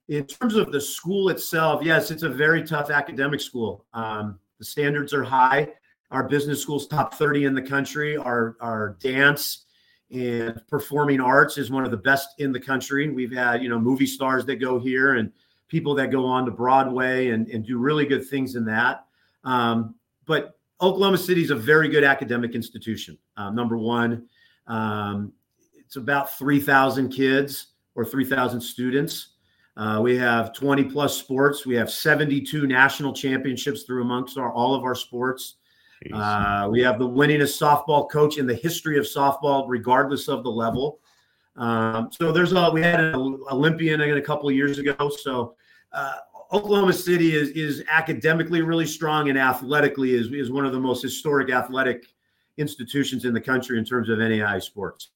In 0.09 0.27
terms 0.27 0.57
of 0.57 0.73
the 0.73 0.81
school 0.81 1.29
itself, 1.29 1.85
yes, 1.85 2.11
it's 2.11 2.23
a 2.23 2.29
very 2.29 2.65
tough 2.65 2.91
academic 2.91 3.41
school. 3.41 3.85
Um, 3.93 4.39
the 4.59 4.65
standards 4.65 5.13
are 5.13 5.23
high. 5.23 5.69
Our 6.11 6.27
business 6.27 6.63
school's 6.63 6.87
top 6.87 7.13
30 7.15 7.45
in 7.45 7.55
the 7.55 7.63
country. 7.63 8.17
Our 8.17 8.57
our 8.61 8.97
dance 9.01 9.67
and 10.11 10.61
performing 10.69 11.21
arts 11.21 11.59
is 11.59 11.71
one 11.71 11.85
of 11.85 11.91
the 11.91 11.97
best 11.97 12.31
in 12.39 12.53
the 12.53 12.61
country. 12.61 13.11
We've 13.11 13.33
had, 13.33 13.63
you 13.63 13.69
know, 13.69 13.79
movie 13.79 14.07
stars 14.07 14.47
that 14.47 14.57
go 14.57 14.79
here 14.79 15.15
and 15.15 15.31
people 15.69 15.95
that 15.97 16.11
go 16.11 16.25
on 16.25 16.47
to 16.47 16.51
Broadway 16.51 17.29
and, 17.29 17.47
and 17.49 17.65
do 17.65 17.79
really 17.79 18.07
good 18.07 18.27
things 18.27 18.57
in 18.57 18.65
that. 18.65 19.05
Um, 19.45 19.95
but 20.27 20.59
Oklahoma 20.81 21.19
City 21.19 21.43
is 21.43 21.51
a 21.51 21.57
very 21.57 21.89
good 21.89 22.05
academic 22.05 22.55
institution. 22.55 23.19
Um, 23.37 23.55
number 23.55 23.77
one, 23.77 24.27
um, 24.67 25.33
it's 25.77 25.97
about 25.97 26.37
3,000 26.39 27.11
kids 27.11 27.69
or 27.95 28.05
3,000 28.05 28.61
students. 28.61 29.31
Uh, 29.77 30.01
we 30.03 30.17
have 30.17 30.53
20 30.55 30.85
plus 30.85 31.17
sports. 31.17 31.65
We 31.67 31.75
have 31.77 31.91
72 31.91 32.67
national 32.67 33.13
championships 33.13 33.85
through 33.85 34.03
amongst 34.03 34.37
our, 34.39 34.53
all 34.53 34.75
of 34.75 34.85
our 34.85 34.95
sports. 34.95 35.57
Uh, 36.13 36.69
we 36.71 36.81
have 36.81 36.99
the 36.99 37.09
winningest 37.09 37.61
softball 37.61 38.11
coach 38.11 38.39
in 38.39 38.47
the 38.47 38.55
history 38.55 38.99
of 38.99 39.05
softball, 39.05 39.65
regardless 39.69 40.29
of 40.29 40.45
the 40.45 40.51
level. 40.51 41.01
Um, 41.57 42.11
so 42.13 42.31
there's 42.31 42.53
a 42.53 42.71
we 42.71 42.81
had 42.81 43.01
an 43.01 43.15
Olympian 43.51 44.01
a 44.01 44.23
couple 44.23 44.49
of 44.49 44.55
years 44.55 44.79
ago. 44.79 45.11
So 45.11 45.57
uh, 45.93 46.17
Oklahoma 46.53 46.93
City 46.93 47.35
is 47.35 47.51
is 47.51 47.85
academically 47.91 48.63
really 48.63 48.87
strong 48.87 49.29
and 49.29 49.39
athletically 49.39 50.15
is 50.15 50.33
is 50.33 50.51
one 50.51 50.65
of 50.65 50.73
the 50.73 50.81
most 50.81 51.03
historic 51.03 51.51
athletic 51.51 52.07
institutions 52.57 53.25
in 53.25 53.35
the 53.35 53.41
country 53.41 53.79
in 53.79 53.85
terms 53.85 54.09
of 54.09 54.19
NAI 54.19 54.59
sports. 54.61 55.11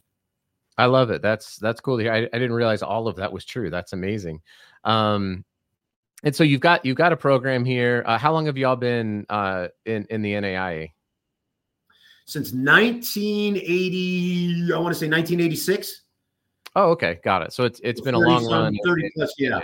I 0.78 0.86
love 0.86 1.10
it. 1.10 1.22
That's 1.22 1.56
that's 1.56 1.80
cool 1.80 1.98
to 1.98 2.02
hear. 2.02 2.12
I, 2.12 2.18
I 2.18 2.38
didn't 2.38 2.54
realize 2.54 2.82
all 2.82 3.06
of 3.06 3.16
that 3.16 3.32
was 3.32 3.44
true. 3.44 3.70
That's 3.70 3.92
amazing. 3.92 4.40
Um, 4.84 5.44
and 6.22 6.34
so 6.34 6.44
you've 6.44 6.60
got 6.60 6.84
you've 6.84 6.96
got 6.96 7.12
a 7.12 7.16
program 7.16 7.64
here. 7.64 8.04
Uh, 8.06 8.18
how 8.18 8.32
long 8.32 8.46
have 8.46 8.56
y'all 8.56 8.76
been 8.76 9.26
uh, 9.28 9.68
in 9.84 10.06
in 10.10 10.22
the 10.22 10.32
NAIA? 10.32 10.90
Since 12.24 12.52
1980, 12.52 14.72
I 14.72 14.78
want 14.78 14.94
to 14.94 14.98
say 14.98 15.08
1986. 15.08 16.02
Oh, 16.74 16.90
okay, 16.90 17.20
got 17.24 17.42
it. 17.42 17.52
So 17.52 17.64
it's 17.64 17.80
it's 17.82 18.00
been 18.00 18.14
a 18.14 18.18
long 18.18 18.46
run. 18.46 18.76
30 18.84 19.10
plus, 19.16 19.34
yeah. 19.38 19.60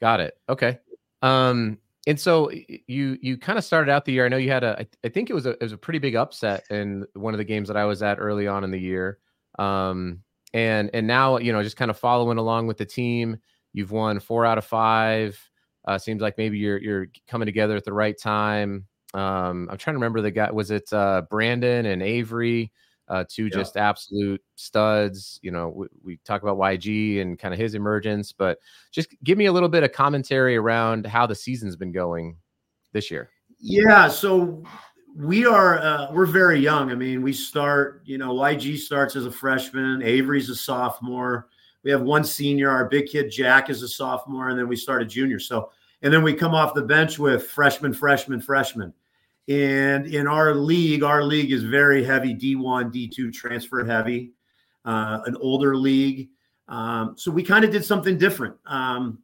Got 0.00 0.20
it. 0.20 0.36
Okay. 0.48 0.78
Um, 1.22 1.78
and 2.06 2.20
so 2.20 2.50
you 2.86 3.18
you 3.20 3.38
kind 3.38 3.58
of 3.58 3.64
started 3.64 3.90
out 3.90 4.04
the 4.04 4.12
year. 4.12 4.26
I 4.26 4.28
know 4.28 4.36
you 4.36 4.50
had 4.50 4.64
a. 4.64 4.86
I 5.04 5.08
think 5.08 5.30
it 5.30 5.34
was 5.34 5.46
a 5.46 5.50
it 5.50 5.62
was 5.62 5.72
a 5.72 5.78
pretty 5.78 5.98
big 5.98 6.16
upset 6.16 6.64
in 6.70 7.06
one 7.14 7.34
of 7.34 7.38
the 7.38 7.44
games 7.44 7.68
that 7.68 7.76
I 7.76 7.84
was 7.84 8.02
at 8.02 8.18
early 8.20 8.46
on 8.46 8.64
in 8.64 8.70
the 8.70 8.78
year. 8.78 9.18
Um, 9.58 10.20
and 10.52 10.90
and 10.92 11.06
now 11.06 11.38
you 11.38 11.52
know 11.52 11.62
just 11.62 11.76
kind 11.76 11.90
of 11.90 11.98
following 11.98 12.38
along 12.38 12.66
with 12.66 12.78
the 12.78 12.84
team. 12.84 13.38
You've 13.76 13.90
won 13.90 14.20
four 14.20 14.46
out 14.46 14.56
of 14.56 14.64
five. 14.64 15.38
Uh, 15.84 15.98
seems 15.98 16.22
like 16.22 16.38
maybe 16.38 16.56
you're 16.56 16.78
you're 16.78 17.08
coming 17.28 17.44
together 17.44 17.76
at 17.76 17.84
the 17.84 17.92
right 17.92 18.18
time. 18.18 18.86
Um, 19.12 19.68
I'm 19.70 19.76
trying 19.76 19.92
to 19.92 19.98
remember 19.98 20.22
the 20.22 20.30
guy. 20.30 20.50
Was 20.50 20.70
it 20.70 20.90
uh, 20.94 21.24
Brandon 21.28 21.84
and 21.84 22.02
Avery? 22.02 22.72
Uh, 23.06 23.24
two 23.28 23.44
yeah. 23.44 23.50
just 23.50 23.76
absolute 23.76 24.42
studs. 24.54 25.38
You 25.42 25.50
know, 25.50 25.68
we, 25.68 25.86
we, 26.02 26.16
talk 26.24 26.42
about 26.42 26.56
YG 26.56 27.20
and 27.20 27.38
kind 27.38 27.52
of 27.52 27.60
his 27.60 27.74
emergence, 27.74 28.32
but 28.32 28.58
just 28.92 29.14
give 29.22 29.36
me 29.36 29.44
a 29.44 29.52
little 29.52 29.68
bit 29.68 29.84
of 29.84 29.92
commentary 29.92 30.56
around 30.56 31.06
how 31.06 31.26
the 31.26 31.34
season's 31.34 31.76
been 31.76 31.92
going 31.92 32.38
this 32.94 33.10
year. 33.10 33.28
Yeah, 33.60 34.08
so 34.08 34.64
we 35.14 35.44
are 35.44 35.78
uh, 35.80 36.12
we're 36.12 36.24
very 36.24 36.60
young. 36.60 36.90
I 36.90 36.94
mean, 36.94 37.20
we 37.20 37.34
start, 37.34 38.02
you 38.06 38.16
know, 38.16 38.34
YG 38.34 38.78
starts 38.78 39.16
as 39.16 39.26
a 39.26 39.30
freshman, 39.30 40.00
Avery's 40.02 40.48
a 40.48 40.56
sophomore. 40.56 41.48
We 41.86 41.92
have 41.92 42.02
one 42.02 42.24
senior, 42.24 42.68
our 42.68 42.86
big 42.86 43.06
kid 43.06 43.30
Jack 43.30 43.70
is 43.70 43.82
a 43.84 43.88
sophomore, 43.88 44.48
and 44.48 44.58
then 44.58 44.66
we 44.66 44.74
start 44.74 45.02
a 45.02 45.06
junior. 45.06 45.38
So, 45.38 45.70
and 46.02 46.12
then 46.12 46.24
we 46.24 46.34
come 46.34 46.52
off 46.52 46.74
the 46.74 46.82
bench 46.82 47.16
with 47.16 47.46
freshman, 47.46 47.94
freshman, 47.94 48.40
freshman. 48.40 48.92
And 49.48 50.06
in 50.06 50.26
our 50.26 50.52
league, 50.52 51.04
our 51.04 51.22
league 51.22 51.52
is 51.52 51.62
very 51.62 52.02
heavy 52.02 52.34
D1, 52.34 52.92
D2 52.92 53.32
transfer 53.32 53.84
heavy, 53.84 54.32
uh, 54.84 55.20
an 55.26 55.36
older 55.36 55.76
league. 55.76 56.28
Um, 56.66 57.14
so 57.16 57.30
we 57.30 57.44
kind 57.44 57.64
of 57.64 57.70
did 57.70 57.84
something 57.84 58.18
different. 58.18 58.56
Um, 58.66 59.20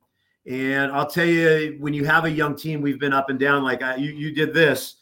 and 0.46 0.92
I'll 0.92 1.10
tell 1.10 1.26
you, 1.26 1.76
when 1.80 1.92
you 1.92 2.04
have 2.04 2.26
a 2.26 2.30
young 2.30 2.54
team, 2.54 2.80
we've 2.80 3.00
been 3.00 3.12
up 3.12 3.28
and 3.28 3.40
down. 3.40 3.64
Like 3.64 3.82
I, 3.82 3.96
you, 3.96 4.12
you 4.12 4.32
did 4.32 4.54
this 4.54 4.96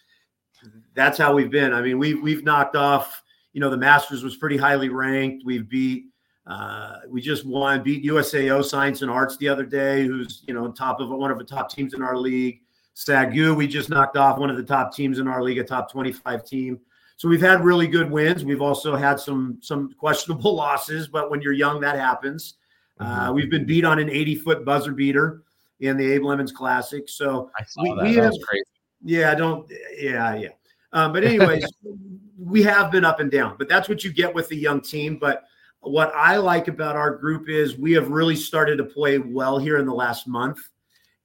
that's 0.95 1.19
how 1.19 1.35
we've 1.35 1.51
been. 1.51 1.73
I 1.73 1.83
mean, 1.83 1.99
we've 1.99 2.23
we've 2.23 2.45
knocked 2.45 2.77
off. 2.77 3.23
You 3.53 3.61
know, 3.61 3.71
the 3.71 3.77
Masters 3.77 4.23
was 4.23 4.37
pretty 4.37 4.57
highly 4.57 4.89
ranked. 4.89 5.45
We've 5.45 5.69
beat. 5.69 6.07
Uh, 6.51 6.99
we 7.09 7.21
just 7.21 7.47
won, 7.47 7.81
beat 7.81 8.05
USAO 8.05 8.65
Science 8.65 9.03
and 9.03 9.11
Arts 9.11 9.37
the 9.37 9.49
other 9.49 9.65
day, 9.65 10.05
who's 10.05 10.43
you 10.49 10.55
know 10.55 10.65
on 10.65 10.75
top 10.75 11.01
of 11.01 11.09
one 11.09 11.31
of 11.31 11.39
the 11.39 11.45
top 11.45 11.71
teams 11.71 11.95
in 11.95 12.03
our 12.03 12.17
league. 12.17 12.61
SAGU, 12.97 13.57
we 13.57 13.69
just 13.69 13.89
knocked 13.89 14.17
off 14.17 14.37
one 14.37 14.51
of 14.51 14.57
the 14.57 14.65
top 14.65 14.93
teams 14.93 15.21
in 15.21 15.29
our 15.29 15.43
league, 15.43 15.59
a 15.59 15.65
top 15.65 15.91
25 15.91 16.45
team. 16.45 16.81
So 17.17 17.29
we've 17.29 17.41
had 17.41 17.65
really 17.65 17.87
good 17.87 18.11
wins. 18.11 18.45
We've 18.45 18.61
also 18.61 18.97
had 18.97 19.21
some 19.21 19.59
some 19.63 19.95
questionable 19.97 20.55
losses, 20.57 21.07
but 21.07 21.31
when 21.31 21.41
you're 21.41 21.53
young, 21.53 21.81
that 21.83 21.97
happens. 21.97 22.55
Uh, 22.99 23.05
mm-hmm. 23.05 23.21
Uh, 23.21 23.33
we've 23.33 23.51
been 23.51 23.65
beat 23.65 23.85
on 23.85 24.01
an 24.01 24.11
80 24.11 24.35
foot 24.37 24.65
buzzer 24.65 24.93
beater 24.93 25.43
in 25.79 25.97
the 25.97 26.13
Abe 26.13 26.25
Lemons 26.25 26.51
Classic. 26.51 27.09
So 27.09 27.49
we, 27.81 27.93
we 28.03 28.15
have, 28.15 28.33
crazy. 28.43 28.65
Yeah, 29.05 29.31
I 29.31 29.35
don't. 29.37 29.71
Yeah, 29.97 30.35
yeah. 30.35 30.49
Um, 30.93 31.13
but 31.13 31.23
anyways, 31.23 31.65
we 32.39 32.63
have 32.65 32.91
been 32.91 33.05
up 33.05 33.21
and 33.21 33.31
down, 33.31 33.55
but 33.57 33.69
that's 33.69 33.89
what 33.89 34.03
you 34.03 34.13
get 34.13 34.35
with 34.35 34.49
the 34.49 34.57
young 34.57 34.81
team. 34.81 35.17
But 35.17 35.45
what 35.81 36.13
I 36.15 36.37
like 36.37 36.69
about 36.69 36.97
our 36.97 37.15
group 37.17 37.49
is 37.49 37.79
we 37.79 37.93
have 37.93 38.09
really 38.09 38.37
started 38.37 38.77
to 38.77 38.85
play 38.85 39.19
well 39.19 39.59
here 39.59 39.79
in 39.79 39.87
the 39.87 39.95
last 39.95 40.29
month, 40.29 40.59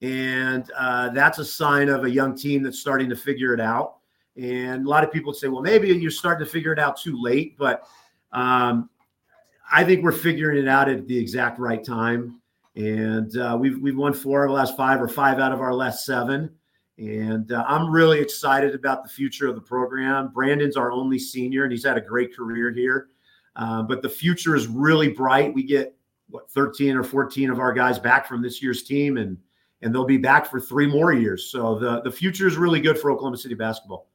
and 0.02 0.70
uh, 0.78 1.10
that's 1.10 1.40
a 1.40 1.46
sign 1.46 1.90
of 1.90 2.06
a 2.06 2.10
young 2.10 2.38
team 2.38 2.64
that's 2.64 2.80
starting 2.80 3.10
to 3.10 3.16
figure 3.16 3.54
it 3.54 3.60
out. 3.60 3.98
And 4.38 4.86
a 4.86 4.90
lot 4.90 5.04
of 5.04 5.12
people 5.12 5.34
say, 5.34 5.48
well, 5.48 5.62
maybe 5.62 5.90
you're 5.90 6.12
starting 6.12 6.46
to 6.46 6.52
figure 6.52 6.74
it 6.74 6.80
out 6.80 7.00
too 7.00 7.22
late, 7.22 7.58
but 7.58 7.88
um, 8.32 8.90
I 9.72 9.84
think 9.84 10.04
we're 10.04 10.12
figuring 10.12 10.62
it 10.62 10.68
out 10.68 10.90
at 10.90 11.08
the 11.08 11.18
exact 11.18 11.60
right 11.60 11.84
time. 11.84 12.42
And 12.76 13.36
uh, 13.38 13.58
we've 13.60 13.80
we've 13.82 13.96
won 13.96 14.14
four 14.14 14.44
of 14.44 14.50
the 14.50 14.56
last 14.56 14.76
five, 14.76 15.02
or 15.02 15.08
five 15.08 15.40
out 15.40 15.54
of 15.54 15.62
our 15.62 15.74
last 15.74 16.06
seven. 16.06 16.52
And 16.98 17.52
uh, 17.52 17.64
I'm 17.68 17.90
really 17.90 18.20
excited 18.20 18.76
about 18.76 19.04
the 19.04 19.10
future 19.10 19.48
of 19.48 19.56
the 19.56 19.62
program. 19.62 20.32
Brandon's 20.34 20.78
our 20.78 20.92
only 20.92 21.20
senior, 21.20 21.64
and 21.64 21.72
he's 21.72 21.86
had 21.86 21.98
a 21.98 22.02
great 22.02 22.36
career 22.36 22.72
here. 22.72 23.08
Uh, 23.56 23.84
but 23.84 24.02
the 24.02 24.10
future 24.10 24.56
is 24.56 24.68
really 24.68 25.10
bright. 25.10 25.54
We 25.54 25.64
get 25.64 25.96
what 26.30 26.50
13 26.52 26.96
or 26.96 27.04
14 27.04 27.50
of 27.50 27.60
our 27.60 27.74
guys 27.74 28.00
back 28.00 28.28
from 28.28 28.42
this 28.42 28.62
year's 28.62 28.84
team, 28.84 29.18
and 29.18 29.38
and 29.82 29.94
they'll 29.94 30.06
be 30.06 30.18
back 30.18 30.46
for 30.50 30.60
three 30.60 30.88
more 30.88 31.14
years. 31.14 31.50
So 31.50 31.78
the 31.78 32.02
the 32.02 32.12
future 32.12 32.48
is 32.48 32.58
really 32.58 32.82
good 32.82 32.98
for 32.98 33.12
Oklahoma 33.12 33.38
City 33.38 33.56
basketball. 33.56 34.10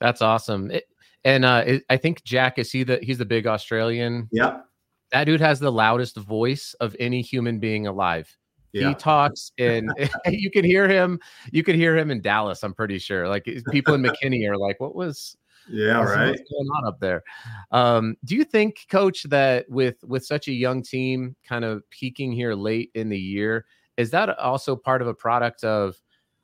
That's 0.00 0.22
awesome. 0.22 0.70
It, 0.70 0.88
and 1.24 1.44
uh, 1.44 1.64
it, 1.66 1.84
I 1.90 1.96
think 1.96 2.22
Jack 2.24 2.58
is 2.58 2.70
he 2.70 2.84
the 2.84 2.98
he's 3.02 3.18
the 3.18 3.24
big 3.24 3.46
Australian. 3.46 4.28
Yep. 4.32 4.64
That 5.12 5.24
dude 5.24 5.40
has 5.40 5.58
the 5.58 5.72
loudest 5.72 6.16
voice 6.16 6.74
of 6.80 6.94
any 7.00 7.22
human 7.22 7.58
being 7.58 7.86
alive. 7.86 8.34
Yeah. 8.72 8.90
He 8.90 8.94
talks 8.94 9.52
and 9.58 9.90
you 10.26 10.50
can 10.50 10.64
hear 10.64 10.86
him. 10.86 11.18
You 11.50 11.62
can 11.62 11.76
hear 11.76 11.96
him 11.96 12.10
in 12.10 12.20
Dallas. 12.20 12.62
I'm 12.62 12.74
pretty 12.74 12.98
sure. 12.98 13.26
Like 13.26 13.48
people 13.70 13.94
in 13.94 14.02
McKinney 14.02 14.48
are 14.48 14.58
like, 14.58 14.78
"What 14.80 14.94
was?" 14.94 15.36
Yeah, 15.70 16.02
right. 16.02 16.30
What's 16.30 16.50
going 16.50 16.68
on 16.68 16.86
up 16.86 17.00
there? 17.00 17.22
Um, 17.70 18.16
do 18.24 18.34
you 18.34 18.44
think, 18.44 18.86
Coach, 18.90 19.24
that 19.24 19.68
with 19.68 19.96
with 20.04 20.24
such 20.24 20.48
a 20.48 20.52
young 20.52 20.82
team, 20.82 21.36
kind 21.46 21.64
of 21.64 21.88
peaking 21.90 22.32
here 22.32 22.54
late 22.54 22.90
in 22.94 23.08
the 23.08 23.18
year, 23.18 23.66
is 23.96 24.10
that 24.10 24.38
also 24.38 24.76
part 24.76 25.02
of 25.02 25.08
a 25.08 25.14
product 25.14 25.64
of 25.64 25.96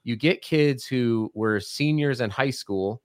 you 0.03 0.17
get 0.17 0.43
kids 0.43 0.87
who 0.87 1.31
were 1.35 1.61
seniors 1.61 2.21
in 2.21 2.31
high 2.31 2.51
school, 2.51 3.03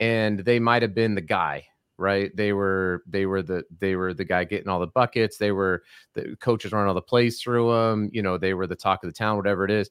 and 0.00 0.40
they 0.40 0.58
might 0.58 0.82
have 0.82 0.94
been 0.94 1.14
the 1.14 1.20
guy, 1.20 1.66
right? 1.96 2.34
They 2.36 2.52
were 2.52 3.02
they 3.06 3.26
were 3.26 3.42
the 3.42 3.64
they 3.78 3.96
were 3.96 4.12
the 4.12 4.24
guy 4.24 4.44
getting 4.44 4.68
all 4.68 4.80
the 4.80 4.86
buckets. 4.88 5.38
They 5.38 5.52
were 5.52 5.82
the 6.14 6.36
coaches 6.40 6.72
running 6.72 6.88
all 6.88 6.94
the 6.94 7.02
plays 7.02 7.40
through 7.40 7.72
them. 7.72 8.10
You 8.12 8.22
know, 8.22 8.36
they 8.36 8.54
were 8.54 8.66
the 8.66 8.76
talk 8.76 9.02
of 9.02 9.08
the 9.08 9.16
town, 9.16 9.36
whatever 9.36 9.64
it 9.64 9.70
is. 9.70 9.90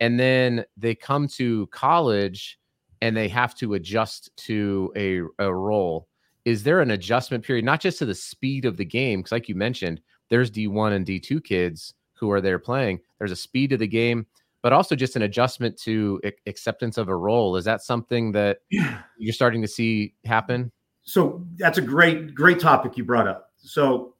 And 0.00 0.18
then 0.18 0.64
they 0.76 0.94
come 0.94 1.28
to 1.28 1.66
college 1.68 2.58
and 3.02 3.16
they 3.16 3.28
have 3.28 3.54
to 3.56 3.74
adjust 3.74 4.30
to 4.36 4.92
a, 4.96 5.22
a 5.44 5.52
role. 5.52 6.08
Is 6.44 6.62
there 6.62 6.80
an 6.80 6.90
adjustment 6.90 7.44
period, 7.44 7.64
not 7.64 7.80
just 7.80 7.98
to 7.98 8.06
the 8.06 8.14
speed 8.14 8.64
of 8.64 8.76
the 8.76 8.84
game? 8.84 9.20
Because, 9.20 9.32
like 9.32 9.48
you 9.48 9.54
mentioned, 9.54 10.00
there's 10.28 10.50
D1 10.50 10.92
and 10.92 11.06
D2 11.06 11.42
kids 11.44 11.94
who 12.14 12.30
are 12.30 12.40
there 12.40 12.58
playing. 12.58 13.00
There's 13.18 13.32
a 13.32 13.36
speed 13.36 13.72
of 13.72 13.78
the 13.78 13.86
game, 13.86 14.26
but 14.62 14.72
also 14.72 14.94
just 14.94 15.16
an 15.16 15.22
adjustment 15.22 15.78
to 15.82 16.20
acceptance 16.46 16.98
of 16.98 17.08
a 17.08 17.16
role. 17.16 17.56
Is 17.56 17.64
that 17.64 17.82
something 17.82 18.32
that 18.32 18.58
you're 19.18 19.32
starting 19.32 19.62
to 19.62 19.68
see 19.68 20.14
happen? 20.24 20.72
so 21.02 21.44
that's 21.56 21.78
a 21.78 21.82
great 21.82 22.34
great 22.34 22.60
topic 22.60 22.96
you 22.96 23.04
brought 23.04 23.26
up 23.26 23.52
so 23.56 24.14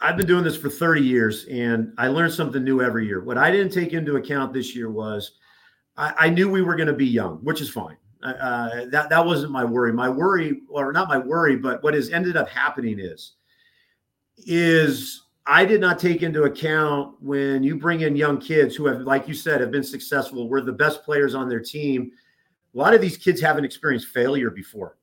i've 0.00 0.16
been 0.16 0.26
doing 0.26 0.44
this 0.44 0.56
for 0.56 0.68
30 0.68 1.00
years 1.00 1.46
and 1.46 1.92
i 1.98 2.08
learned 2.08 2.32
something 2.32 2.64
new 2.64 2.82
every 2.82 3.06
year 3.06 3.22
what 3.22 3.38
i 3.38 3.50
didn't 3.50 3.72
take 3.72 3.92
into 3.92 4.16
account 4.16 4.52
this 4.52 4.74
year 4.74 4.90
was 4.90 5.32
i, 5.96 6.12
I 6.18 6.28
knew 6.28 6.50
we 6.50 6.62
were 6.62 6.76
going 6.76 6.88
to 6.88 6.92
be 6.92 7.06
young 7.06 7.38
which 7.38 7.60
is 7.60 7.70
fine 7.70 7.96
uh, 8.22 8.86
that 8.90 9.08
that 9.08 9.24
wasn't 9.24 9.50
my 9.50 9.64
worry 9.64 9.92
my 9.92 10.08
worry 10.08 10.62
or 10.68 10.92
not 10.92 11.08
my 11.08 11.18
worry 11.18 11.56
but 11.56 11.82
what 11.82 11.94
has 11.94 12.10
ended 12.10 12.36
up 12.36 12.48
happening 12.48 12.98
is 12.98 13.34
is 14.38 15.22
I 15.46 15.64
did 15.64 15.80
not 15.80 15.98
take 16.00 16.22
into 16.22 16.42
account 16.42 17.14
when 17.20 17.62
you 17.62 17.76
bring 17.76 18.00
in 18.00 18.16
young 18.16 18.40
kids 18.40 18.74
who 18.74 18.86
have, 18.86 19.02
like 19.02 19.28
you 19.28 19.34
said, 19.34 19.60
have 19.60 19.70
been 19.70 19.84
successful, 19.84 20.48
were 20.48 20.60
the 20.60 20.72
best 20.72 21.04
players 21.04 21.36
on 21.36 21.48
their 21.48 21.60
team. 21.60 22.10
A 22.74 22.78
lot 22.78 22.94
of 22.94 23.00
these 23.00 23.16
kids 23.16 23.40
haven't 23.40 23.64
experienced 23.64 24.08
failure 24.08 24.50
before. 24.50 24.98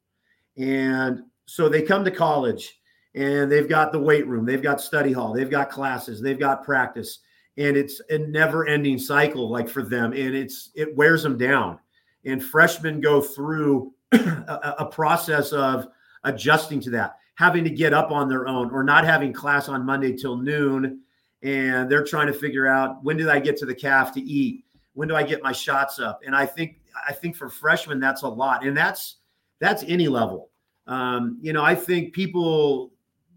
And 0.58 1.24
so 1.46 1.70
they 1.70 1.82
come 1.82 2.04
to 2.04 2.12
college 2.12 2.82
and 3.16 3.50
they've 3.50 3.70
got 3.70 3.94
the 3.94 4.00
weight 4.00 4.28
room, 4.28 4.46
they've 4.46 4.62
got 4.62 4.82
study 4.82 5.14
hall, 5.14 5.34
they've 5.34 5.50
got 5.50 5.70
classes, 5.70 6.22
they've 6.22 6.40
got 6.40 6.66
practice. 6.66 7.20
And 7.58 7.78
it's 7.78 8.02
a 8.10 8.18
never 8.18 8.68
ending 8.68 9.00
cycle, 9.00 9.50
like 9.50 9.70
for 9.70 9.84
them. 9.84 10.12
And 10.12 10.36
it's, 10.36 10.72
it 10.76 10.94
wears 10.96 11.24
them 11.24 11.38
down. 11.38 11.80
And 12.26 12.44
freshmen 12.44 13.02
go 13.02 13.22
through 13.22 13.94
a, 14.12 14.76
a 14.80 14.86
process 14.86 15.52
of 15.52 15.88
adjusting 16.24 16.80
to 16.82 16.90
that, 16.92 17.18
having 17.36 17.64
to 17.64 17.70
get 17.70 17.94
up 17.94 18.12
on 18.12 18.30
their 18.30 18.48
own 18.48 18.72
or 18.72 18.84
not 18.84 19.06
having 19.06 19.34
class 19.34 19.68
on 19.70 19.86
Monday 19.86 20.16
till 20.16 20.38
noon 20.38 21.02
and 21.44 21.92
they're 21.92 22.04
trying 22.04 22.28
to 22.28 22.34
figure 22.34 22.68
out 22.68 23.04
when 23.04 23.18
did 23.18 23.30
I 23.30 23.40
get 23.40 23.58
to 23.58 23.66
the 23.66 23.76
caf 23.76 24.14
to 24.14 24.22
eat? 24.22 24.64
When 24.94 25.08
do 25.08 25.16
I 25.16 25.24
get 25.24 25.44
my 25.44 25.52
shots 25.52 26.00
up? 26.00 26.22
And 26.26 26.36
I 26.36 26.46
think 26.46 26.80
I 27.08 27.14
think 27.14 27.36
for 27.36 27.50
freshmen 27.50 28.00
that's 28.00 28.22
a 28.22 28.28
lot, 28.28 28.66
and 28.66 28.76
that's 28.76 29.18
that's 29.60 29.84
any 29.84 30.08
level. 30.08 30.50
Um, 30.88 31.38
you 31.42 31.54
know, 31.54 31.64
I 31.64 31.76
think 31.76 32.14
people 32.14 32.94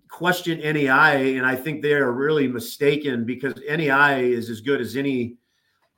question 0.09 0.59
NEI, 0.59 1.37
and 1.37 1.44
I 1.44 1.57
think 1.57 1.83
they 1.83 1.94
are 1.94 2.12
really 2.12 2.46
mistaken 2.46 3.25
because 3.25 3.55
NEI 3.68 4.31
is 4.31 4.51
as 4.51 4.61
good 4.61 4.81
as 4.81 4.96
any 4.96 5.37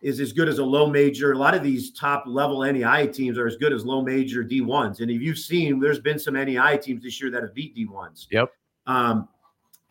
is 0.01 0.21
as 0.21 0.33
good 0.33 0.49
as 0.49 0.59
a 0.59 0.65
low 0.65 0.89
major. 0.89 1.33
A 1.33 1.39
lot 1.39 1.55
of 1.55 1.63
these 1.63 1.91
top 1.91 2.25
level 2.27 2.63
NEI 2.63 3.09
teams 3.09 3.37
are 3.37 3.47
as 3.47 3.57
good 3.57 3.73
as 3.73 3.85
low 3.85 4.03
major 4.03 4.45
D1s. 4.45 5.01
And 5.01 5.11
if 5.11 5.21
you've 5.21 5.39
seen, 5.39 5.81
there's 5.81 6.01
been 6.01 6.19
some 6.19 6.35
NEI 6.35 6.79
teams 6.79 7.03
this 7.03 7.21
year 7.21 7.31
that 7.31 7.43
have 7.43 7.55
beat 7.55 7.77
D1s. 7.77 8.29
Yep. 8.31 8.53
Um, 8.87 9.29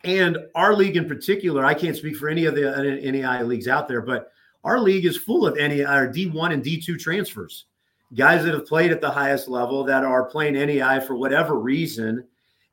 and 0.04 0.38
our 0.54 0.74
league 0.74 0.96
in 0.96 1.06
particular, 1.06 1.64
I 1.64 1.74
can't 1.74 1.96
speak 1.96 2.16
for 2.16 2.28
any 2.28 2.46
of 2.46 2.54
the 2.54 3.00
NEI 3.02 3.42
leagues 3.42 3.68
out 3.68 3.88
there, 3.88 4.00
but 4.00 4.32
our 4.64 4.80
league 4.80 5.04
is 5.04 5.16
full 5.16 5.46
of 5.46 5.56
NEI 5.56 5.82
or 5.82 6.12
D1 6.12 6.52
and 6.52 6.64
D2 6.64 6.98
transfers. 6.98 7.66
Guys 8.14 8.44
that 8.44 8.54
have 8.54 8.66
played 8.66 8.90
at 8.90 9.00
the 9.00 9.10
highest 9.10 9.48
level 9.48 9.84
that 9.84 10.04
are 10.04 10.24
playing 10.24 10.54
NEI 10.54 11.00
for 11.00 11.16
whatever 11.16 11.58
reason. 11.58 12.24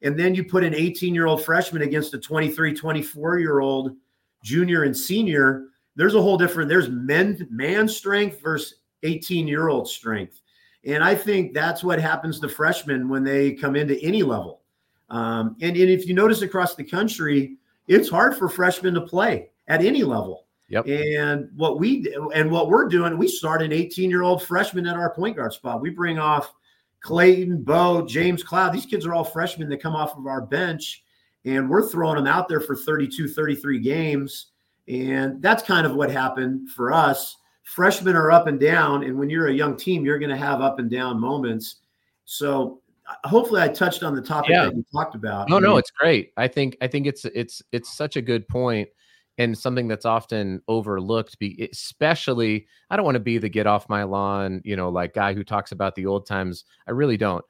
And 0.02 0.18
then 0.18 0.36
you 0.36 0.46
put 0.46 0.64
an 0.64 0.74
18 0.74 1.14
year 1.14 1.26
old 1.26 1.44
freshman 1.44 1.82
against 1.82 2.14
a 2.14 2.20
23, 2.20 2.74
24 2.74 3.40
year 3.40 3.60
old 3.60 3.96
junior 4.44 4.84
and 4.84 4.96
senior 4.96 5.66
there's 5.96 6.16
a 6.16 6.22
whole 6.22 6.38
different 6.38 6.70
there's 6.70 6.90
men 6.90 7.48
man 7.50 7.88
strength 7.88 8.42
versus 8.42 8.80
18 9.04 9.48
year 9.48 9.70
old 9.70 9.88
strength. 9.88 10.42
And 10.86 11.04
i 11.04 11.16
think 11.16 11.54
that's 11.54 11.84
what 11.84 12.00
happens 12.00 12.40
to 12.40 12.50
freshmen 12.50 13.10
when 13.10 13.24
they 13.24 13.54
come 13.54 13.76
into 13.76 14.00
any 14.02 14.24
level. 14.24 14.62
Um, 15.10 15.56
and, 15.62 15.78
and 15.78 15.90
if 15.90 16.08
you 16.08 16.14
notice 16.14 16.42
across 16.42 16.76
the 16.76 16.84
country 16.84 17.58
it's 17.88 18.10
hard 18.10 18.36
for 18.36 18.50
freshmen 18.50 18.94
to 18.96 19.02
play 19.02 19.50
at 19.68 19.84
any 19.84 20.04
level. 20.04 20.44
Yep. 20.68 20.88
and 20.88 21.48
what 21.56 21.80
we 21.80 22.12
and 22.34 22.50
what 22.50 22.70
we're 22.70 22.88
doing 22.88 23.20
we 23.20 23.28
start 23.28 23.62
an 23.62 23.72
18 23.72 24.10
year 24.10 24.24
old 24.24 24.42
freshman 24.42 24.88
at 24.88 24.96
our 24.96 25.14
point 25.14 25.38
guard 25.38 25.54
spot. 25.54 25.80
We 25.80 25.92
bring 25.92 26.18
off 26.18 26.54
clayton 27.02 27.62
bo 27.64 28.04
james 28.06 28.44
cloud. 28.44 28.74
These 28.74 28.88
kids 28.88 29.06
are 29.06 29.14
all 29.14 29.24
freshmen 29.24 29.70
that 29.70 29.82
come 29.82 29.96
off 29.96 30.18
of 30.18 30.26
our 30.26 30.42
bench 30.42 31.04
and 31.46 31.70
we're 31.70 31.88
throwing 31.88 32.16
them 32.16 32.26
out 32.26 32.50
there 32.50 32.60
for 32.60 32.76
32 32.76 33.28
33 33.28 33.80
games 33.80 34.48
and 34.88 35.42
that's 35.42 35.64
kind 35.64 35.86
of 35.86 35.96
what 35.96 36.12
happened 36.12 36.70
for 36.70 36.94
us. 36.94 37.38
Freshmen 37.64 38.16
are 38.16 38.32
up 38.32 38.48
and 38.48 38.60
down. 38.60 39.04
And 39.04 39.18
when 39.18 39.30
you're 39.30 39.48
a 39.48 39.54
young 39.54 39.76
team, 39.76 40.06
you're 40.06 40.20
going 40.20 40.30
to 40.30 40.38
have 40.38 40.62
up 40.62 40.80
and 40.80 40.90
down 40.90 41.20
moments. 41.20 41.78
So 42.26 42.82
uh, 43.08 43.28
hopefully 43.28 43.62
I 43.62 43.68
touched 43.68 44.04
on 44.04 44.16
the 44.16 44.22
topic 44.22 44.52
yeah. 44.52 44.66
that 44.66 44.76
you 44.76 44.86
talked 44.94 45.16
about. 45.16 45.50
No, 45.50 45.58
no, 45.58 45.78
it's 45.78 45.92
great. 45.92 46.32
I 46.38 46.48
think, 46.48 46.78
I 46.82 46.88
think 46.88 47.08
it's, 47.08 47.26
it's, 47.26 47.64
it's 47.72 47.96
such 47.96 48.16
a 48.16 48.22
good 48.22 48.48
point 48.48 48.90
and 49.38 49.58
something 49.58 49.88
that's 49.88 50.06
often 50.06 50.62
overlooked 50.68 51.38
be 51.40 51.68
especially 51.72 52.68
i 52.90 52.96
don't 52.96 53.06
want 53.06 53.16
to 53.16 53.20
be 53.20 53.38
the 53.38 53.50
get 53.50 53.68
off 53.68 53.90
my 53.90 54.04
lawn 54.04 54.62
you 54.64 54.76
know 54.76 54.90
like 54.90 55.14
guy 55.14 55.34
who 55.34 55.44
talks 55.44 55.72
about 55.72 55.96
the 55.96 56.06
old 56.06 56.26
times 56.26 56.64
i 56.88 56.92
really 56.92 57.18
don't 57.18 57.44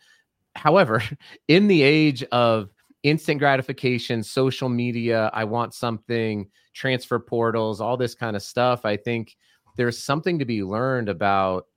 however 0.56 1.04
in 1.48 1.68
the 1.68 1.84
age 1.84 2.24
of 2.32 2.70
instant 3.06 3.38
gratification, 3.38 4.24
social 4.24 4.68
media, 4.68 5.30
I 5.32 5.44
want 5.44 5.76
something, 5.76 6.50
transfer 6.74 7.20
portals, 7.20 7.80
all 7.80 7.98
this 7.98 8.16
kind 8.16 8.36
of 8.36 8.42
stuff. 8.42 8.84
I 8.84 8.98
think 8.98 9.38
there's 9.78 10.04
something 10.04 10.40
to 10.40 10.46
be 10.46 10.64
learned 10.64 11.08
about 11.08 11.68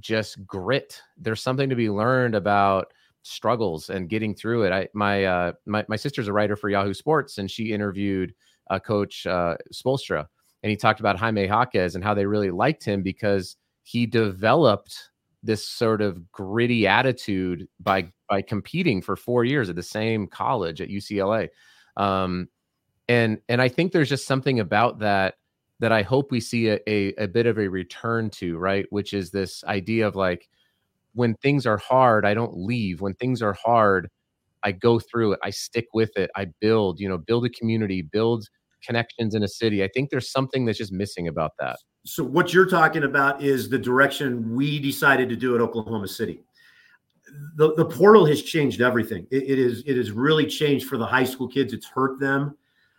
just 0.00 0.46
grit. 0.46 1.00
There's 1.16 1.40
something 1.40 1.70
to 1.70 1.76
be 1.76 1.88
learned 1.88 2.34
about 2.34 2.92
struggles 3.22 3.88
and 3.88 4.10
getting 4.10 4.34
through 4.34 4.64
it. 4.64 4.72
I 4.72 4.88
my 4.92 5.24
uh 5.24 5.52
my 5.64 5.84
my 5.88 5.96
sister's 5.96 6.28
a 6.28 6.32
writer 6.32 6.56
for 6.56 6.68
Yahoo 6.68 6.94
Sports 6.94 7.38
and 7.38 7.50
she 7.50 7.72
interviewed 7.72 8.34
uh, 8.70 8.78
coach 8.78 9.26
uh 9.26 9.56
Spoelstra 9.72 10.26
and 10.62 10.70
he 10.70 10.76
talked 10.76 11.00
about 11.00 11.18
Jaime 11.18 11.46
Jaquez 11.46 11.94
and 11.94 12.04
how 12.04 12.12
they 12.12 12.26
really 12.26 12.50
liked 12.50 12.84
him 12.84 13.02
because 13.02 13.56
he 13.82 14.04
developed 14.04 15.10
this 15.46 15.66
sort 15.68 16.02
of 16.02 16.30
gritty 16.32 16.86
attitude 16.86 17.68
by 17.80 18.12
by 18.28 18.42
competing 18.42 19.00
for 19.00 19.16
four 19.16 19.44
years 19.44 19.68
at 19.68 19.76
the 19.76 19.82
same 19.82 20.26
college 20.26 20.80
at 20.80 20.88
UCLA. 20.88 21.48
Um, 21.96 22.48
and 23.08 23.38
and 23.48 23.62
I 23.62 23.68
think 23.68 23.92
there's 23.92 24.08
just 24.08 24.26
something 24.26 24.60
about 24.60 24.98
that 25.00 25.34
that 25.80 25.92
I 25.92 26.02
hope 26.02 26.30
we 26.30 26.40
see 26.40 26.68
a, 26.68 26.78
a, 26.88 27.12
a 27.18 27.28
bit 27.28 27.46
of 27.46 27.58
a 27.58 27.68
return 27.68 28.30
to, 28.30 28.56
right? 28.56 28.86
Which 28.90 29.12
is 29.12 29.30
this 29.30 29.62
idea 29.64 30.06
of 30.06 30.16
like 30.16 30.48
when 31.12 31.34
things 31.34 31.66
are 31.66 31.76
hard, 31.76 32.24
I 32.24 32.34
don't 32.34 32.56
leave. 32.56 33.00
When 33.00 33.14
things 33.14 33.42
are 33.42 33.52
hard, 33.52 34.08
I 34.62 34.72
go 34.72 34.98
through 34.98 35.32
it. 35.32 35.40
I 35.42 35.50
stick 35.50 35.86
with 35.94 36.16
it. 36.16 36.30
I 36.34 36.46
build, 36.60 36.98
you 36.98 37.08
know, 37.08 37.18
build 37.18 37.44
a 37.44 37.50
community, 37.50 38.02
build 38.02 38.48
connections 38.84 39.34
in 39.34 39.42
a 39.42 39.48
city. 39.48 39.84
I 39.84 39.88
think 39.88 40.10
there's 40.10 40.30
something 40.30 40.64
that's 40.64 40.78
just 40.78 40.92
missing 40.92 41.28
about 41.28 41.52
that. 41.58 41.78
So 42.06 42.24
what 42.24 42.54
you're 42.54 42.66
talking 42.66 43.04
about 43.04 43.42
is 43.42 43.68
the 43.68 43.78
direction 43.78 44.54
we 44.54 44.78
decided 44.78 45.28
to 45.28 45.36
do 45.36 45.54
at 45.54 45.60
Oklahoma 45.60 46.08
City 46.08 46.40
the, 47.56 47.74
the 47.74 47.84
portal 47.84 48.26
has 48.26 48.42
changed 48.42 48.80
everything. 48.80 49.26
It, 49.30 49.44
it 49.44 49.58
is 49.58 49.82
it 49.86 49.96
has 49.96 50.10
really 50.10 50.46
changed 50.46 50.86
for 50.88 50.96
the 50.96 51.06
high 51.06 51.24
school 51.24 51.48
kids. 51.48 51.72
It's 51.72 51.86
hurt 51.86 52.18
them, 52.20 52.56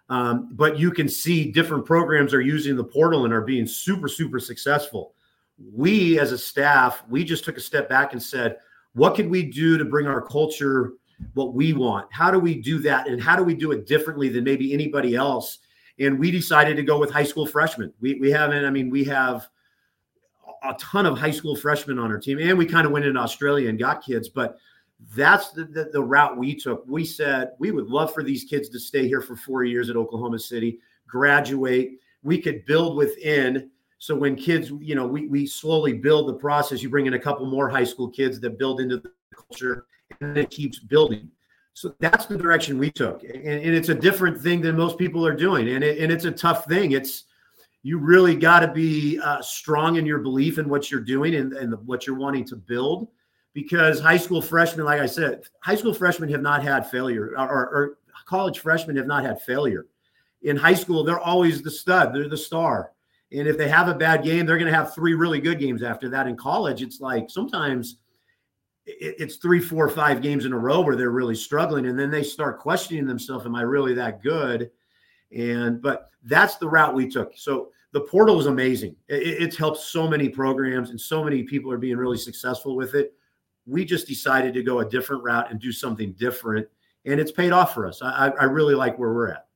um, 0.10 0.50
but 0.52 0.78
you 0.78 0.92
can 0.92 1.08
see 1.08 1.52
different 1.52 1.86
programs 1.86 2.34
are 2.34 2.42
using 2.42 2.76
the 2.76 2.84
portal 2.84 3.26
and 3.26 3.34
are 3.34 3.42
being 3.42 3.68
super 3.68 4.08
super 4.08 4.40
successful. 4.40 5.14
We 5.74 6.20
as 6.20 6.32
a 6.32 6.38
staff, 6.38 7.04
we 7.10 7.24
just 7.24 7.44
took 7.44 7.58
a 7.58 7.62
step 7.62 7.90
back 7.90 8.14
and 8.14 8.22
said, 8.22 8.58
what 8.94 9.16
could 9.16 9.30
we 9.30 9.44
do 9.44 9.78
to 9.78 9.86
bring 9.86 10.08
our 10.08 10.22
culture 10.22 10.94
what 11.34 11.56
we 11.56 11.74
want? 11.74 12.08
How 12.12 12.30
do 12.30 12.38
we 12.38 12.62
do 12.62 12.80
that, 12.80 13.08
and 13.08 13.22
how 13.22 13.36
do 13.36 13.44
we 13.44 13.56
do 13.56 13.72
it 13.72 13.88
differently 13.88 14.30
than 14.30 14.44
maybe 14.44 14.74
anybody 14.74 15.16
else? 15.16 15.60
And 16.00 16.20
we 16.20 16.32
decided 16.32 16.78
to 16.78 16.84
go 16.84 17.00
with 17.00 17.12
high 17.12 17.24
school 17.24 17.46
freshmen. 17.46 17.94
We 18.00 18.16
we 18.16 18.32
haven't. 18.32 18.66
I 18.66 18.70
mean, 18.70 18.90
we 18.90 19.04
have 19.06 19.48
a 20.64 20.74
ton 20.76 21.06
of 21.06 21.18
high 21.18 21.32
school 21.32 21.56
freshmen 21.56 22.00
on 22.00 22.12
our 22.12 22.20
team, 22.20 22.40
and 22.40 22.58
we 22.58 22.66
kind 22.66 22.86
of 22.86 22.92
went 22.92 23.06
into 23.06 23.20
Australia 23.20 23.70
and 23.70 23.80
got 23.80 24.04
kids. 24.04 24.30
But 24.30 24.58
that's 25.16 25.52
the, 25.52 25.66
the, 25.66 25.90
the, 25.94 26.02
route 26.02 26.38
we 26.38 26.56
took. 26.56 26.84
We 26.88 27.06
said 27.06 27.52
we 27.60 27.72
would 27.72 27.88
love 27.88 28.14
for 28.14 28.24
these 28.24 28.44
kids 28.44 28.70
to 28.70 28.80
stay 28.80 29.08
here 29.08 29.22
for 29.22 29.36
four 29.36 29.64
years 29.64 29.90
at 29.90 29.96
Oklahoma 29.96 30.40
City, 30.40 30.80
graduate. 31.08 32.00
We 32.24 32.42
could 32.42 32.66
build 32.66 32.98
within. 32.98 33.70
So 34.00 34.16
when 34.16 34.36
kids, 34.36 34.72
you 34.80 34.96
know, 34.96 35.08
we, 35.08 35.28
we 35.28 35.46
slowly 35.46 35.94
build 35.94 36.28
the 36.28 36.34
process. 36.34 36.82
You 36.82 36.90
bring 36.90 37.06
in 37.06 37.14
a 37.14 37.20
couple 37.20 37.46
more 37.46 37.70
high 37.70 37.84
school 37.84 38.10
kids 38.10 38.40
that 38.42 38.58
build 38.58 38.82
into 38.82 38.98
the 38.98 39.12
culture, 39.36 39.86
and 40.22 40.38
it 40.38 40.50
keeps 40.50 40.80
building. 40.80 41.30
So 41.78 41.94
that's 42.00 42.26
the 42.26 42.36
direction 42.36 42.80
we 42.80 42.90
took, 42.90 43.22
and, 43.22 43.46
and 43.46 43.76
it's 43.76 43.90
a 43.90 43.94
different 43.94 44.42
thing 44.42 44.62
than 44.62 44.76
most 44.76 44.98
people 44.98 45.24
are 45.24 45.36
doing, 45.36 45.70
and 45.70 45.84
it, 45.84 46.00
and 46.00 46.12
it's 46.12 46.26
a 46.26 46.32
tough 46.32 46.66
thing. 46.66 46.94
It's 46.94 47.26
you 47.84 48.00
really 48.00 48.36
got 48.36 48.62
to 48.62 48.68
be 48.68 49.20
uh, 49.20 49.44
strong 49.44 49.98
in 49.98 50.04
your 50.04 50.18
belief 50.18 50.58
in 50.58 50.70
what 50.70 50.90
you're 50.90 51.02
doing 51.02 51.36
and, 51.36 51.54
and 51.54 51.72
the, 51.72 51.78
what 51.78 52.08
you're 52.08 52.18
wanting 52.18 52.46
to 52.46 52.56
build. 52.56 53.10
Because 53.54 54.00
high 54.00 54.18
school 54.18 54.42
freshmen 54.42 54.88
like 54.88 55.00
i 55.00 55.06
said 55.06 55.44
high 55.62 55.76
school 55.76 55.94
freshmen 55.94 56.30
have 56.30 56.42
not 56.42 56.64
had 56.64 56.90
failure 56.90 57.36
or, 57.38 57.48
or, 57.48 57.98
college 58.26 58.58
freshmen 58.58 58.96
have 58.96 59.06
not 59.06 59.24
had 59.24 59.40
failure. 59.44 59.86
In 60.42 60.58
high 60.58 60.74
school 60.74 61.04
they're 61.04 61.20
always 61.20 61.62
the 61.62 61.70
stud 61.70 62.12
they're 62.12 62.28
the 62.28 62.36
star. 62.36 62.92
And 63.32 63.48
if 63.48 63.56
they 63.56 63.70
have 63.70 63.88
a 63.88 63.94
bad 63.94 64.24
game 64.24 64.48
they're 64.48 64.58
going 64.58 64.72
to 64.72 64.76
have 64.76 64.96
three 64.96 65.14
really 65.14 65.40
good 65.40 65.60
games 65.60 65.84
after 65.84 66.10
that. 66.10 66.26
In 66.26 66.36
college 66.36 66.82
it's 66.82 67.00
like 67.00 67.30
sometimes 67.30 67.98
it's 68.90 69.36
three 69.36 69.60
four 69.60 69.90
five 69.90 70.22
games 70.22 70.46
in 70.46 70.54
a 70.54 70.58
row 70.58 70.80
where 70.82 70.96
they're 70.96 71.10
really 71.12 71.36
struggling 71.36 71.88
and 71.88 72.00
then 72.00 72.10
they 72.10 72.24
start 72.24 72.58
questioning 72.58 73.06
themselves 73.06 73.46
am 73.46 73.54
i 73.54 73.62
really 73.62 73.94
that 73.94 74.24
good 74.24 74.72
and 75.36 75.82
but 75.82 76.10
that's 76.24 76.56
the 76.56 76.68
route 76.68 76.96
we 76.96 77.10
took 77.10 77.34
so 77.36 77.70
the 77.94 78.02
portal 78.02 78.40
is 78.40 78.46
amazing. 78.46 78.96
It, 79.08 79.42
it's 79.42 79.58
helped 79.58 79.80
so 79.80 80.08
many 80.08 80.30
programs 80.30 80.90
and 80.90 81.00
so 81.00 81.24
many 81.24 81.44
people 81.44 81.72
are 81.72 81.78
being 81.78 81.98
really 81.98 82.18
successful 82.18 82.76
with 82.76 82.96
it. 82.96 83.14
We 83.66 83.86
just 83.86 84.08
decided 84.08 84.54
to 84.54 84.64
go 84.64 84.80
a 84.80 84.90
different 84.90 85.24
route 85.24 85.52
and 85.52 85.60
do 85.60 85.72
something 85.72 86.14
different, 86.14 86.68
and 87.06 87.20
it's 87.20 87.32
paid 87.32 87.52
off 87.52 87.74
for 87.74 87.86
us. 87.86 88.02
I, 88.02 88.32
I 88.40 88.46
really 88.46 88.76
like 88.76 88.98
where 88.98 89.14
we're 89.14 89.30
at. 89.30 89.48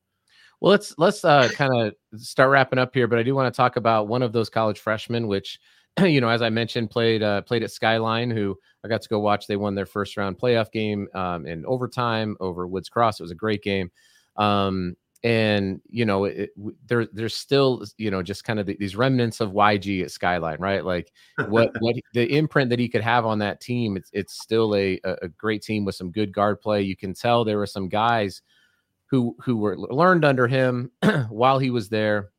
Well, 0.60 0.70
let's 0.70 0.94
let's 0.98 1.24
uh, 1.24 1.48
kind 1.54 1.72
of 1.74 2.20
start 2.20 2.50
wrapping 2.50 2.78
up 2.78 2.94
here, 2.94 3.08
but 3.08 3.18
I 3.18 3.22
do 3.22 3.34
want 3.34 3.52
to 3.52 3.56
talk 3.56 3.76
about 3.76 4.08
one 4.08 4.22
of 4.22 4.32
those 4.32 4.50
college 4.50 4.80
freshmen, 4.80 5.28
which 5.28 5.60
you 6.02 6.20
know, 6.20 6.28
as 6.28 6.42
I 6.42 6.50
mentioned, 6.50 6.90
played 6.90 7.22
uh, 7.22 7.42
played 7.42 7.62
at 7.62 7.70
Skyline, 7.70 8.30
who 8.30 8.58
I 8.84 8.88
got 8.88 9.02
to 9.02 9.08
go 9.08 9.20
watch. 9.20 9.46
They 9.46 9.56
won 9.56 9.74
their 9.74 9.86
first 9.86 10.16
round 10.16 10.38
playoff 10.38 10.70
game 10.72 11.08
um, 11.14 11.46
in 11.46 11.66
overtime 11.66 12.36
over 12.40 12.66
Woods 12.66 12.88
Cross. 12.88 13.20
It 13.20 13.24
was 13.24 13.30
a 13.30 13.36
great 13.36 13.62
game. 13.62 13.90
Um, 14.36 14.96
and 15.24 15.80
you 15.88 16.04
know 16.04 16.24
it, 16.24 16.50
there 16.86 17.06
there's 17.12 17.36
still 17.36 17.84
you 17.96 18.10
know 18.10 18.22
just 18.22 18.42
kind 18.42 18.58
of 18.58 18.66
the, 18.66 18.76
these 18.80 18.96
remnants 18.96 19.40
of 19.40 19.52
YG 19.52 20.02
at 20.02 20.10
Skyline, 20.10 20.58
right? 20.58 20.84
Like 20.84 21.12
what 21.48 21.70
what 21.80 21.96
the 22.12 22.36
imprint 22.36 22.70
that 22.70 22.78
he 22.78 22.88
could 22.88 23.02
have 23.02 23.24
on 23.24 23.38
that 23.38 23.60
team. 23.60 23.96
It's 23.96 24.10
it's 24.12 24.42
still 24.42 24.74
a 24.74 25.00
a 25.04 25.28
great 25.28 25.62
team 25.62 25.84
with 25.84 25.94
some 25.94 26.10
good 26.10 26.32
guard 26.32 26.60
play. 26.60 26.82
You 26.82 26.96
can 26.96 27.14
tell 27.14 27.44
there 27.44 27.58
were 27.58 27.66
some 27.66 27.88
guys 27.88 28.42
who 29.06 29.36
who 29.40 29.58
were 29.58 29.78
learned 29.78 30.24
under 30.24 30.48
him 30.48 30.90
while 31.28 31.58
he 31.58 31.70
was 31.70 31.88
there, 31.88 32.30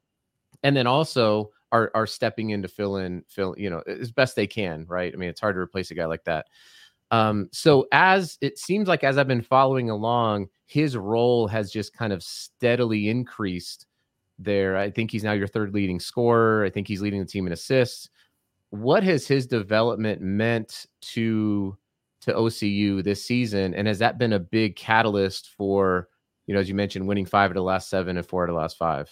and 0.63 0.75
then 0.75 0.87
also 0.87 1.51
are 1.73 1.91
are 1.95 2.07
stepping 2.07 2.51
in 2.51 2.61
to 2.61 2.67
fill 2.69 2.97
in 2.97 3.23
fill 3.27 3.55
you 3.57 3.69
know 3.69 3.81
as 3.81 4.11
best 4.11 4.35
they 4.37 4.47
can, 4.47 4.85
right? 4.87 5.11
I 5.13 5.17
mean, 5.17 5.29
it's 5.29 5.41
hard 5.41 5.55
to 5.55 5.59
replace 5.59 5.91
a 5.91 5.95
guy 5.95 6.05
like 6.05 6.23
that. 6.23 6.45
Um, 7.11 7.49
so 7.51 7.87
as 7.91 8.37
it 8.41 8.57
seems 8.57 8.87
like 8.87 9.03
as 9.03 9.17
I've 9.17 9.27
been 9.27 9.41
following 9.41 9.89
along, 9.89 10.47
his 10.67 10.95
role 10.95 11.47
has 11.47 11.71
just 11.71 11.93
kind 11.93 12.13
of 12.13 12.23
steadily 12.23 13.09
increased 13.09 13.87
there. 14.39 14.77
I 14.77 14.89
think 14.89 15.11
he's 15.11 15.23
now 15.23 15.33
your 15.33 15.47
third 15.47 15.73
leading 15.73 15.99
scorer. 15.99 16.63
I 16.63 16.69
think 16.69 16.87
he's 16.87 17.01
leading 17.01 17.19
the 17.19 17.25
team 17.25 17.47
in 17.47 17.53
assists. 17.53 18.09
What 18.69 19.03
has 19.03 19.27
his 19.27 19.45
development 19.47 20.21
meant 20.21 20.85
to 21.01 21.77
to 22.21 22.33
OCU 22.33 23.03
this 23.03 23.25
season, 23.25 23.73
and 23.73 23.87
has 23.87 23.99
that 23.99 24.17
been 24.17 24.33
a 24.33 24.39
big 24.39 24.75
catalyst 24.75 25.49
for 25.57 26.07
you 26.45 26.53
know, 26.53 26.59
as 26.59 26.69
you 26.69 26.75
mentioned, 26.75 27.07
winning 27.07 27.25
five 27.25 27.51
of 27.51 27.55
the 27.55 27.63
last 27.63 27.89
seven 27.89 28.17
and 28.17 28.25
four 28.27 28.43
of 28.43 28.49
the 28.49 28.55
last 28.55 28.77
five? 28.77 29.09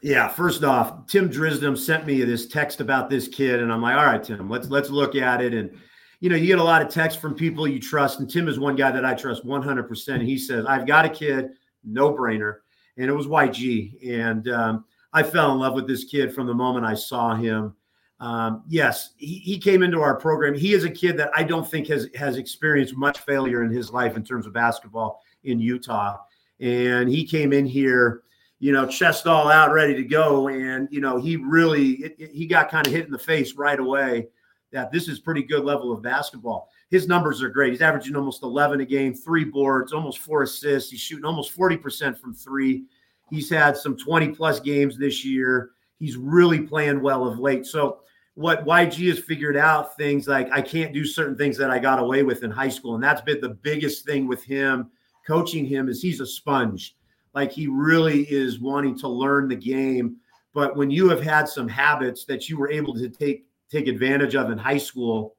Yeah, 0.00 0.28
first 0.28 0.62
off, 0.62 1.06
Tim 1.06 1.28
Drisdom 1.28 1.76
sent 1.76 2.06
me 2.06 2.22
this 2.22 2.46
text 2.46 2.80
about 2.80 3.10
this 3.10 3.26
kid, 3.26 3.60
and 3.60 3.72
I'm 3.72 3.82
like, 3.82 3.96
all 3.96 4.06
right, 4.06 4.22
Tim, 4.22 4.48
let's 4.48 4.68
let's 4.68 4.90
look 4.90 5.16
at 5.16 5.42
it. 5.42 5.54
And 5.54 5.76
you 6.20 6.30
know, 6.30 6.36
you 6.36 6.46
get 6.46 6.60
a 6.60 6.64
lot 6.64 6.82
of 6.82 6.88
texts 6.88 7.20
from 7.20 7.34
people 7.34 7.66
you 7.66 7.80
trust, 7.80 8.20
and 8.20 8.30
Tim 8.30 8.46
is 8.46 8.60
one 8.60 8.76
guy 8.76 8.92
that 8.92 9.04
I 9.04 9.14
trust 9.14 9.44
100. 9.44 9.88
percent 9.88 10.22
He 10.22 10.38
says, 10.38 10.66
I've 10.66 10.86
got 10.86 11.04
a 11.04 11.08
kid, 11.08 11.50
no 11.82 12.14
brainer, 12.14 12.58
and 12.96 13.08
it 13.08 13.12
was 13.12 13.26
YG, 13.26 14.08
and 14.08 14.48
um, 14.48 14.84
I 15.12 15.24
fell 15.24 15.52
in 15.52 15.58
love 15.58 15.74
with 15.74 15.88
this 15.88 16.04
kid 16.04 16.32
from 16.32 16.46
the 16.46 16.54
moment 16.54 16.86
I 16.86 16.94
saw 16.94 17.34
him. 17.34 17.74
Um, 18.20 18.62
yes, 18.68 19.14
he, 19.16 19.38
he 19.38 19.58
came 19.58 19.82
into 19.82 20.00
our 20.00 20.16
program. 20.16 20.54
He 20.54 20.74
is 20.74 20.84
a 20.84 20.90
kid 20.90 21.16
that 21.16 21.30
I 21.36 21.42
don't 21.42 21.68
think 21.68 21.88
has 21.88 22.08
has 22.14 22.36
experienced 22.36 22.96
much 22.96 23.18
failure 23.18 23.64
in 23.64 23.70
his 23.70 23.90
life 23.90 24.16
in 24.16 24.22
terms 24.22 24.46
of 24.46 24.52
basketball 24.52 25.22
in 25.42 25.58
Utah, 25.58 26.18
and 26.60 27.08
he 27.08 27.24
came 27.24 27.52
in 27.52 27.66
here 27.66 28.22
you 28.60 28.72
know, 28.72 28.86
chest 28.86 29.26
all 29.26 29.48
out, 29.48 29.72
ready 29.72 29.94
to 29.94 30.02
go. 30.02 30.48
And, 30.48 30.88
you 30.90 31.00
know, 31.00 31.16
he 31.18 31.36
really, 31.36 31.92
it, 31.92 32.16
it, 32.18 32.30
he 32.32 32.46
got 32.46 32.70
kind 32.70 32.86
of 32.86 32.92
hit 32.92 33.06
in 33.06 33.12
the 33.12 33.18
face 33.18 33.54
right 33.54 33.78
away 33.78 34.28
that 34.72 34.90
this 34.90 35.08
is 35.08 35.20
pretty 35.20 35.42
good 35.42 35.64
level 35.64 35.92
of 35.92 36.02
basketball. 36.02 36.68
His 36.90 37.06
numbers 37.06 37.42
are 37.42 37.48
great. 37.48 37.72
He's 37.72 37.82
averaging 37.82 38.16
almost 38.16 38.42
11 38.42 38.80
a 38.80 38.84
game, 38.84 39.14
three 39.14 39.44
boards, 39.44 39.92
almost 39.92 40.18
four 40.18 40.42
assists. 40.42 40.90
He's 40.90 41.00
shooting 41.00 41.24
almost 41.24 41.56
40% 41.56 42.18
from 42.18 42.34
three. 42.34 42.84
He's 43.30 43.48
had 43.48 43.76
some 43.76 43.96
20 43.96 44.28
plus 44.30 44.58
games 44.60 44.98
this 44.98 45.24
year. 45.24 45.70
He's 45.98 46.16
really 46.16 46.60
playing 46.60 47.00
well 47.00 47.26
of 47.26 47.38
late. 47.38 47.66
So, 47.66 48.00
what 48.34 48.64
YG 48.64 49.08
has 49.08 49.18
figured 49.18 49.56
out 49.56 49.96
things 49.96 50.28
like 50.28 50.48
I 50.52 50.62
can't 50.62 50.94
do 50.94 51.04
certain 51.04 51.36
things 51.36 51.56
that 51.56 51.70
I 51.72 51.80
got 51.80 51.98
away 51.98 52.22
with 52.22 52.44
in 52.44 52.52
high 52.52 52.68
school. 52.68 52.94
And 52.94 53.02
that's 53.02 53.20
been 53.20 53.40
the 53.40 53.48
biggest 53.48 54.06
thing 54.06 54.28
with 54.28 54.44
him 54.44 54.92
coaching 55.26 55.66
him 55.66 55.88
is 55.88 56.00
he's 56.00 56.20
a 56.20 56.26
sponge 56.26 56.94
like 57.38 57.52
he 57.52 57.68
really 57.68 58.22
is 58.22 58.58
wanting 58.58 58.98
to 58.98 59.06
learn 59.06 59.46
the 59.46 59.54
game. 59.54 60.16
But 60.52 60.76
when 60.76 60.90
you 60.90 61.08
have 61.08 61.22
had 61.22 61.48
some 61.48 61.68
habits 61.68 62.24
that 62.24 62.48
you 62.48 62.58
were 62.58 62.68
able 62.68 62.92
to 62.94 63.08
take 63.08 63.46
take 63.70 63.86
advantage 63.86 64.34
of 64.34 64.50
in 64.50 64.58
high 64.58 64.78
school, 64.78 65.36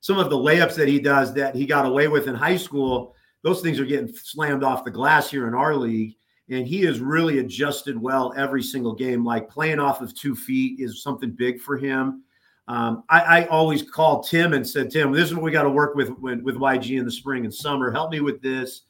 some 0.00 0.18
of 0.18 0.28
the 0.28 0.36
layups 0.36 0.74
that 0.74 0.88
he 0.88 1.00
does 1.00 1.32
that 1.32 1.54
he 1.54 1.64
got 1.64 1.86
away 1.86 2.06
with 2.08 2.28
in 2.28 2.34
high 2.34 2.58
school, 2.58 3.14
those 3.42 3.62
things 3.62 3.80
are 3.80 3.86
getting 3.86 4.12
slammed 4.12 4.62
off 4.62 4.84
the 4.84 4.90
glass 4.90 5.30
here 5.30 5.48
in 5.48 5.54
our 5.54 5.74
league. 5.74 6.16
And 6.50 6.66
he 6.66 6.82
has 6.82 7.00
really 7.00 7.38
adjusted 7.38 7.98
well 7.98 8.34
every 8.36 8.62
single 8.62 8.94
game. 8.94 9.24
Like 9.24 9.48
playing 9.48 9.80
off 9.80 10.02
of 10.02 10.14
two 10.14 10.36
feet 10.36 10.80
is 10.80 11.02
something 11.02 11.30
big 11.30 11.62
for 11.62 11.78
him. 11.78 12.24
Um, 12.68 13.04
I, 13.08 13.20
I, 13.20 13.44
always 13.46 13.82
called 13.82 14.28
Tim 14.28 14.52
and 14.52 14.68
said, 14.68 14.90
Tim, 14.90 15.12
this 15.12 15.24
is 15.24 15.34
what 15.34 15.42
we 15.42 15.50
got 15.50 15.62
to 15.62 15.70
work 15.70 15.94
with, 15.94 16.10
with 16.18 16.42
with 16.42 16.56
YG 16.56 16.98
in 16.98 17.06
the 17.06 17.10
spring 17.10 17.44
and 17.44 17.54
summer. 17.54 17.90
Help 17.90 18.12
me 18.12 18.20
with 18.20 18.42
this. 18.42 18.82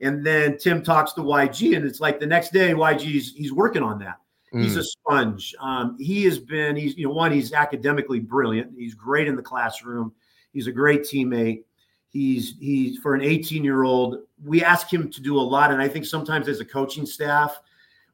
And 0.00 0.24
then 0.24 0.58
Tim 0.58 0.82
talks 0.82 1.12
to 1.14 1.20
YG, 1.20 1.76
and 1.76 1.84
it's 1.84 2.00
like 2.00 2.20
the 2.20 2.26
next 2.26 2.52
day, 2.52 2.72
YG's 2.72 3.32
he's 3.34 3.52
working 3.52 3.82
on 3.82 3.98
that. 4.00 4.18
Mm. 4.52 4.62
He's 4.62 4.76
a 4.76 4.84
sponge. 4.84 5.54
Um, 5.60 5.96
he 5.98 6.24
has 6.24 6.38
been, 6.38 6.76
he's, 6.76 6.96
you 6.96 7.08
know, 7.08 7.14
one, 7.14 7.32
he's 7.32 7.52
academically 7.52 8.20
brilliant. 8.20 8.72
He's 8.76 8.94
great 8.94 9.26
in 9.26 9.36
the 9.36 9.42
classroom. 9.42 10.12
He's 10.52 10.66
a 10.66 10.72
great 10.72 11.02
teammate. 11.02 11.64
He's 12.10 12.54
he's 12.60 12.98
for 12.98 13.14
an 13.14 13.22
18 13.22 13.64
year 13.64 13.82
old. 13.82 14.18
We 14.44 14.62
ask 14.62 14.92
him 14.92 15.10
to 15.10 15.20
do 15.20 15.36
a 15.36 15.42
lot, 15.42 15.72
and 15.72 15.82
I 15.82 15.88
think 15.88 16.06
sometimes 16.06 16.46
as 16.46 16.60
a 16.60 16.64
coaching 16.64 17.06
staff, 17.06 17.60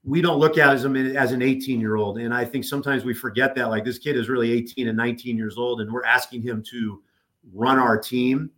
we 0.05 0.23
don't 0.23 0.39
look 0.39 0.57
at 0.57 0.79
him 0.79 0.97
as 0.97 1.33
an 1.33 1.43
18 1.43 1.79
year 1.79 1.97
old, 1.97 2.17
and 2.19 2.33
I 2.33 2.47
think 2.47 2.65
sometimes 2.65 3.05
we 3.05 3.13
forget 3.13 3.55
that. 3.57 3.69
Like 3.69 3.85
this 3.85 3.99
kid 3.99 4.17
is 4.17 4.31
really 4.31 4.51
18 4.53 4.89
and 4.89 4.97
19 4.97 5.37
years 5.37 5.59
old, 5.59 5.83
and 5.83 5.93
we're 5.93 6.05
asking 6.05 6.41
him 6.41 6.63
to 6.71 7.03
run 7.53 7.79
our 7.79 7.99
team 7.99 8.51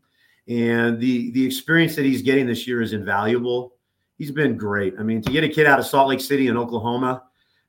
and 0.48 0.98
the 0.98 1.30
the 1.32 1.44
experience 1.44 1.94
that 1.96 2.04
he's 2.04 2.22
getting 2.22 2.46
this 2.46 2.66
year 2.66 2.82
is 2.82 2.92
invaluable. 2.92 3.74
He's 4.18 4.30
been 4.30 4.56
great. 4.56 4.94
I 4.98 5.02
mean, 5.02 5.22
to 5.22 5.32
get 5.32 5.44
a 5.44 5.48
kid 5.48 5.66
out 5.66 5.78
of 5.78 5.86
Salt 5.86 6.08
Lake 6.08 6.20
City 6.20 6.48
in 6.48 6.56
Oklahoma, 6.56 7.24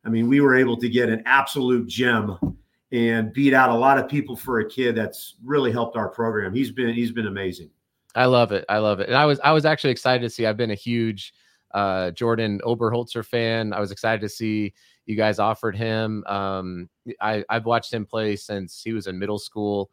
I 0.05 0.09
mean, 0.09 0.27
we 0.27 0.41
were 0.41 0.55
able 0.55 0.77
to 0.77 0.89
get 0.89 1.09
an 1.09 1.23
absolute 1.25 1.87
gem 1.87 2.37
and 2.91 3.33
beat 3.33 3.53
out 3.53 3.69
a 3.69 3.75
lot 3.75 3.97
of 3.97 4.07
people 4.07 4.35
for 4.35 4.59
a 4.59 4.69
kid 4.69 4.95
that's 4.95 5.35
really 5.43 5.71
helped 5.71 5.97
our 5.97 6.09
program. 6.09 6.53
He's 6.53 6.71
been 6.71 6.93
he's 6.93 7.11
been 7.11 7.27
amazing. 7.27 7.69
I 8.15 8.25
love 8.25 8.51
it. 8.51 8.65
I 8.69 8.77
love 8.77 8.99
it. 8.99 9.07
And 9.07 9.17
I 9.17 9.25
was 9.25 9.39
I 9.43 9.51
was 9.51 9.65
actually 9.65 9.91
excited 9.91 10.21
to 10.21 10.29
see. 10.29 10.45
I've 10.45 10.57
been 10.57 10.71
a 10.71 10.75
huge 10.75 11.33
uh, 11.73 12.11
Jordan 12.11 12.61
Oberholzer 12.63 13.25
fan. 13.25 13.73
I 13.73 13.79
was 13.79 13.91
excited 13.91 14.21
to 14.21 14.29
see 14.29 14.73
you 15.05 15.15
guys 15.15 15.39
offered 15.39 15.75
him. 15.75 16.23
Um, 16.27 16.89
I, 17.19 17.43
I've 17.49 17.65
watched 17.65 17.91
him 17.91 18.05
play 18.05 18.35
since 18.35 18.81
he 18.83 18.93
was 18.93 19.07
in 19.07 19.17
middle 19.19 19.39
school. 19.39 19.89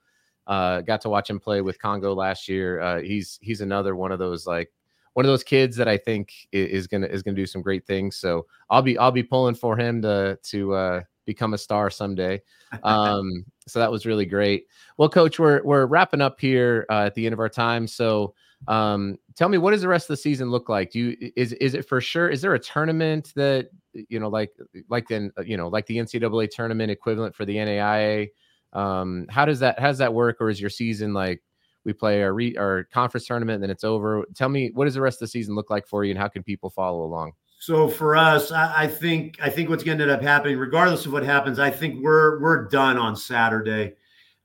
Uh, 0.50 0.80
got 0.80 1.00
to 1.00 1.08
watch 1.08 1.30
him 1.30 1.38
play 1.38 1.60
with 1.60 1.78
Congo 1.78 2.12
last 2.12 2.48
year. 2.48 2.80
Uh, 2.80 3.00
he's 3.00 3.38
he's 3.40 3.60
another 3.60 3.94
one 3.94 4.10
of 4.10 4.18
those 4.18 4.48
like 4.48 4.72
one 5.14 5.24
of 5.24 5.30
those 5.30 5.44
kids 5.44 5.76
that 5.76 5.86
I 5.86 5.96
think 5.96 6.32
is 6.50 6.88
gonna 6.88 7.06
is 7.06 7.22
gonna 7.22 7.36
do 7.36 7.46
some 7.46 7.62
great 7.62 7.86
things. 7.86 8.16
So 8.16 8.46
I'll 8.68 8.82
be 8.82 8.98
I'll 8.98 9.12
be 9.12 9.22
pulling 9.22 9.54
for 9.54 9.76
him 9.76 10.02
to 10.02 10.36
to 10.42 10.74
uh, 10.74 11.00
become 11.24 11.54
a 11.54 11.58
star 11.58 11.88
someday. 11.88 12.42
Um, 12.82 13.44
so 13.68 13.78
that 13.78 13.92
was 13.92 14.06
really 14.06 14.26
great. 14.26 14.66
Well, 14.96 15.08
Coach, 15.08 15.38
we're 15.38 15.62
we're 15.62 15.86
wrapping 15.86 16.20
up 16.20 16.40
here 16.40 16.84
uh, 16.90 17.04
at 17.04 17.14
the 17.14 17.26
end 17.26 17.32
of 17.32 17.38
our 17.38 17.48
time. 17.48 17.86
So 17.86 18.34
um, 18.66 19.18
tell 19.36 19.48
me, 19.48 19.58
what 19.58 19.70
does 19.70 19.82
the 19.82 19.88
rest 19.88 20.06
of 20.06 20.14
the 20.14 20.22
season 20.22 20.50
look 20.50 20.68
like? 20.68 20.90
Do 20.90 20.98
you 20.98 21.32
is 21.36 21.52
is 21.54 21.74
it 21.74 21.88
for 21.88 22.00
sure? 22.00 22.28
Is 22.28 22.42
there 22.42 22.54
a 22.54 22.58
tournament 22.58 23.32
that 23.36 23.70
you 23.92 24.18
know 24.18 24.28
like 24.28 24.50
like 24.88 25.06
then 25.06 25.30
you 25.44 25.56
know 25.56 25.68
like 25.68 25.86
the 25.86 25.98
NCAA 25.98 26.50
tournament 26.50 26.90
equivalent 26.90 27.36
for 27.36 27.44
the 27.44 27.54
NAIA? 27.54 28.30
Um, 28.72 29.26
how 29.28 29.44
does 29.44 29.60
that 29.60 29.78
how 29.78 29.88
does 29.88 29.98
that 29.98 30.14
work, 30.14 30.36
or 30.40 30.50
is 30.50 30.60
your 30.60 30.70
season 30.70 31.12
like 31.12 31.42
we 31.84 31.92
play 31.92 32.22
our 32.22 32.32
re, 32.32 32.56
our 32.56 32.84
conference 32.92 33.26
tournament 33.26 33.56
and 33.56 33.62
then 33.62 33.70
it's 33.70 33.84
over? 33.84 34.24
Tell 34.34 34.48
me 34.48 34.70
what 34.74 34.84
does 34.84 34.94
the 34.94 35.00
rest 35.00 35.16
of 35.16 35.20
the 35.20 35.28
season 35.28 35.54
look 35.54 35.70
like 35.70 35.86
for 35.86 36.04
you, 36.04 36.10
and 36.10 36.18
how 36.18 36.28
can 36.28 36.42
people 36.42 36.70
follow 36.70 37.02
along? 37.02 37.32
So 37.58 37.88
for 37.88 38.16
us, 38.16 38.52
I, 38.52 38.84
I 38.84 38.86
think 38.86 39.38
I 39.42 39.50
think 39.50 39.68
what's 39.68 39.84
going 39.84 39.98
to 39.98 40.04
end 40.04 40.10
up 40.10 40.22
happening, 40.22 40.56
regardless 40.58 41.04
of 41.04 41.12
what 41.12 41.24
happens, 41.24 41.58
I 41.58 41.70
think 41.70 42.02
we're 42.02 42.40
we're 42.40 42.68
done 42.68 42.96
on 42.96 43.14
Saturday. 43.14 43.94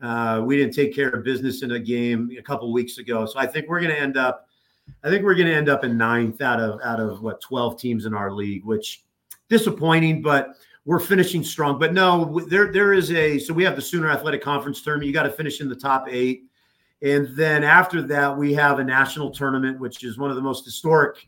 Uh, 0.01 0.41
we 0.43 0.57
didn't 0.57 0.73
take 0.73 0.93
care 0.93 1.09
of 1.09 1.23
business 1.23 1.63
in 1.63 1.71
a 1.71 1.79
game 1.79 2.29
a 2.37 2.41
couple 2.41 2.71
weeks 2.73 2.97
ago, 2.97 3.25
so 3.25 3.39
I 3.39 3.47
think 3.47 3.69
we're 3.69 3.79
going 3.79 3.93
to 3.93 3.99
end 3.99 4.17
up. 4.17 4.47
I 5.03 5.09
think 5.09 5.23
we're 5.23 5.35
going 5.35 5.47
to 5.47 5.55
end 5.55 5.69
up 5.69 5.83
in 5.83 5.97
ninth 5.97 6.41
out 6.41 6.59
of 6.59 6.81
out 6.81 6.99
of 6.99 7.21
what 7.21 7.39
twelve 7.41 7.79
teams 7.79 8.05
in 8.05 8.13
our 8.13 8.31
league, 8.31 8.65
which 8.65 9.03
disappointing, 9.49 10.21
but 10.21 10.55
we're 10.85 10.99
finishing 10.99 11.43
strong. 11.43 11.79
But 11.79 11.93
no, 11.93 12.39
there 12.47 12.71
there 12.71 12.93
is 12.93 13.11
a 13.11 13.39
so 13.39 13.53
we 13.53 13.63
have 13.63 13.75
the 13.75 13.81
Sooner 13.81 14.09
Athletic 14.09 14.41
Conference 14.41 14.81
tournament. 14.81 15.07
You 15.07 15.13
got 15.13 15.23
to 15.23 15.31
finish 15.31 15.59
in 15.59 15.67
the 15.67 15.75
top 15.75 16.07
eight, 16.09 16.45
and 17.01 17.27
then 17.35 17.63
after 17.63 18.01
that 18.03 18.35
we 18.37 18.53
have 18.53 18.79
a 18.79 18.83
national 18.83 19.31
tournament, 19.31 19.79
which 19.79 20.03
is 20.03 20.17
one 20.17 20.29
of 20.29 20.35
the 20.35 20.41
most 20.41 20.63
historic 20.63 21.27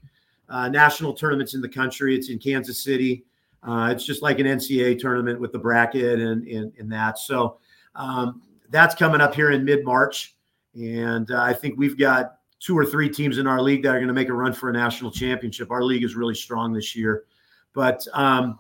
uh, 0.49 0.69
national 0.69 1.13
tournaments 1.13 1.55
in 1.55 1.61
the 1.61 1.69
country. 1.69 2.15
It's 2.15 2.29
in 2.29 2.39
Kansas 2.39 2.83
City. 2.83 3.25
Uh, 3.63 3.89
it's 3.91 4.05
just 4.05 4.21
like 4.21 4.39
an 4.39 4.45
NCAA 4.45 4.99
tournament 4.99 5.39
with 5.41 5.51
the 5.51 5.59
bracket 5.59 6.19
and 6.19 6.47
and, 6.47 6.71
and 6.77 6.91
that. 6.91 7.17
So 7.17 7.57
um, 7.95 8.43
that's 8.69 8.93
coming 8.93 9.21
up 9.21 9.33
here 9.33 9.51
in 9.51 9.65
mid 9.65 9.83
March, 9.83 10.35
and 10.75 11.29
uh, 11.31 11.41
I 11.41 11.53
think 11.53 11.79
we've 11.79 11.97
got 11.97 12.35
two 12.59 12.77
or 12.77 12.85
three 12.85 13.09
teams 13.09 13.39
in 13.39 13.47
our 13.47 13.61
league 13.61 13.83
that 13.83 13.89
are 13.89 13.99
going 13.99 14.07
to 14.07 14.13
make 14.13 14.29
a 14.29 14.33
run 14.33 14.53
for 14.53 14.69
a 14.69 14.73
national 14.73 15.11
championship. 15.11 15.71
Our 15.71 15.83
league 15.83 16.03
is 16.03 16.15
really 16.15 16.33
strong 16.35 16.73
this 16.73 16.95
year, 16.95 17.25
but 17.73 18.05
um, 18.13 18.59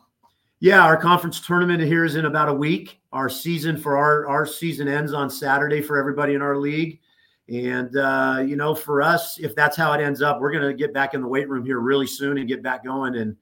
yeah, 0.59 0.83
our 0.83 0.97
conference 0.97 1.39
tournament 1.39 1.81
here 1.83 2.03
is 2.03 2.15
in 2.15 2.25
about 2.25 2.49
a 2.49 2.53
week. 2.53 2.99
Our 3.13 3.29
season 3.29 3.77
for 3.77 3.97
our 3.97 4.27
our 4.27 4.45
season 4.45 4.87
ends 4.87 5.13
on 5.13 5.29
Saturday 5.29 5.81
for 5.81 5.97
everybody 5.97 6.33
in 6.33 6.41
our 6.41 6.57
league. 6.57 6.99
And 7.49 7.95
uh, 7.95 8.43
you 8.45 8.55
know, 8.55 8.75
for 8.75 9.01
us, 9.01 9.37
if 9.39 9.55
that's 9.55 9.77
how 9.77 9.93
it 9.93 10.01
ends 10.01 10.21
up, 10.21 10.39
we're 10.39 10.51
going 10.51 10.67
to 10.67 10.73
get 10.73 10.93
back 10.93 11.13
in 11.13 11.21
the 11.21 11.27
weight 11.27 11.47
room 11.47 11.63
here 11.63 11.79
really 11.79 12.07
soon 12.07 12.37
and 12.37 12.47
get 12.47 12.61
back 12.61 12.83
going. 12.83 13.15
And 13.15 13.35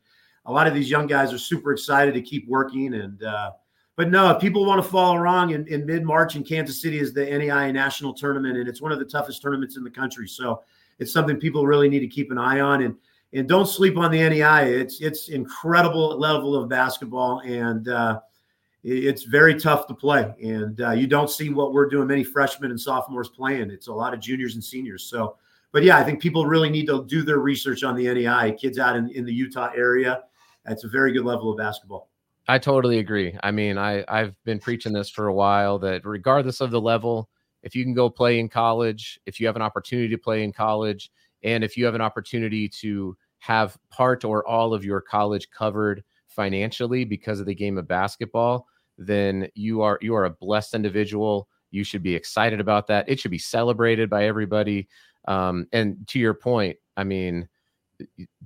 a 0.45 0.51
lot 0.51 0.67
of 0.67 0.73
these 0.73 0.89
young 0.89 1.07
guys 1.07 1.33
are 1.33 1.39
super 1.39 1.71
excited 1.71 2.13
to 2.13 2.21
keep 2.21 2.47
working. 2.47 2.93
And 2.93 3.23
uh, 3.23 3.51
but 3.95 4.09
no, 4.09 4.29
if 4.31 4.41
people 4.41 4.65
want 4.65 4.83
to 4.83 4.89
follow 4.89 5.21
along 5.21 5.51
in, 5.51 5.65
in 5.67 5.85
mid 5.85 6.03
March 6.03 6.35
in 6.35 6.43
Kansas 6.43 6.81
City 6.81 6.99
is 6.99 7.13
the 7.13 7.25
NAIA 7.25 7.73
national 7.73 8.13
tournament, 8.13 8.57
and 8.57 8.67
it's 8.67 8.81
one 8.81 8.91
of 8.91 8.99
the 8.99 9.05
toughest 9.05 9.41
tournaments 9.41 9.77
in 9.77 9.83
the 9.83 9.89
country. 9.89 10.27
So 10.27 10.63
it's 10.99 11.13
something 11.13 11.37
people 11.37 11.65
really 11.65 11.89
need 11.89 12.01
to 12.01 12.07
keep 12.07 12.29
an 12.29 12.37
eye 12.37 12.59
on. 12.59 12.83
And 12.83 12.95
and 13.35 13.49
don't 13.49 13.65
sleep 13.65 13.97
on 13.97 14.11
the 14.11 14.17
NEI. 14.17 14.71
It's 14.71 15.01
it's 15.01 15.27
incredible 15.27 16.17
level 16.17 16.55
of 16.55 16.69
basketball, 16.69 17.41
and 17.41 17.87
uh, 17.89 18.21
it's 18.83 19.23
very 19.23 19.59
tough 19.59 19.87
to 19.87 19.93
play. 19.93 20.33
And 20.41 20.79
uh, 20.79 20.91
you 20.91 21.05
don't 21.05 21.29
see 21.29 21.49
what 21.49 21.73
we're 21.73 21.89
doing. 21.89 22.07
Many 22.07 22.23
freshmen 22.23 22.71
and 22.71 22.79
sophomores 22.79 23.29
playing. 23.29 23.71
It's 23.71 23.87
a 23.87 23.93
lot 23.93 24.13
of 24.13 24.21
juniors 24.21 24.55
and 24.55 24.63
seniors. 24.63 25.03
So, 25.03 25.35
but 25.73 25.83
yeah, 25.83 25.97
I 25.97 26.03
think 26.03 26.21
people 26.21 26.45
really 26.45 26.69
need 26.69 26.87
to 26.87 27.05
do 27.05 27.23
their 27.23 27.39
research 27.39 27.83
on 27.83 27.95
the 27.95 28.13
NEI. 28.13 28.53
Kids 28.53 28.79
out 28.79 28.95
in, 28.95 29.09
in 29.09 29.25
the 29.25 29.33
Utah 29.33 29.71
area, 29.75 30.23
it's 30.67 30.85
a 30.85 30.89
very 30.89 31.11
good 31.11 31.25
level 31.25 31.51
of 31.51 31.57
basketball. 31.57 32.09
I 32.47 32.57
totally 32.57 32.99
agree. 32.99 33.37
I 33.43 33.51
mean, 33.51 33.77
I 33.77 34.05
I've 34.07 34.41
been 34.45 34.59
preaching 34.59 34.93
this 34.93 35.09
for 35.09 35.27
a 35.27 35.33
while 35.33 35.77
that 35.79 36.05
regardless 36.05 36.61
of 36.61 36.71
the 36.71 36.79
level, 36.79 37.29
if 37.63 37.75
you 37.75 37.83
can 37.83 37.93
go 37.93 38.09
play 38.09 38.39
in 38.39 38.47
college, 38.47 39.19
if 39.25 39.41
you 39.41 39.47
have 39.47 39.57
an 39.57 39.61
opportunity 39.61 40.07
to 40.09 40.17
play 40.17 40.43
in 40.43 40.53
college, 40.53 41.11
and 41.43 41.63
if 41.63 41.75
you 41.75 41.85
have 41.85 41.95
an 41.95 42.01
opportunity 42.01 42.69
to 42.69 43.17
have 43.45 43.77
part 43.91 44.25
or 44.25 44.47
all 44.47 44.73
of 44.73 44.83
your 44.83 44.99
college 44.99 45.51
covered 45.51 46.03
financially 46.25 47.05
because 47.05 47.39
of 47.39 47.45
the 47.45 47.53
game 47.53 47.77
of 47.77 47.87
basketball, 47.87 48.65
then 48.97 49.47
you 49.53 49.83
are 49.83 49.99
you 50.01 50.15
are 50.15 50.25
a 50.25 50.31
blessed 50.31 50.73
individual. 50.73 51.47
You 51.69 51.83
should 51.83 52.01
be 52.01 52.15
excited 52.15 52.59
about 52.59 52.87
that. 52.87 53.07
It 53.07 53.19
should 53.19 53.29
be 53.29 53.37
celebrated 53.37 54.09
by 54.09 54.25
everybody. 54.25 54.87
Um, 55.27 55.67
and 55.73 56.07
to 56.07 56.17
your 56.17 56.33
point, 56.33 56.77
I 56.97 57.03
mean, 57.03 57.47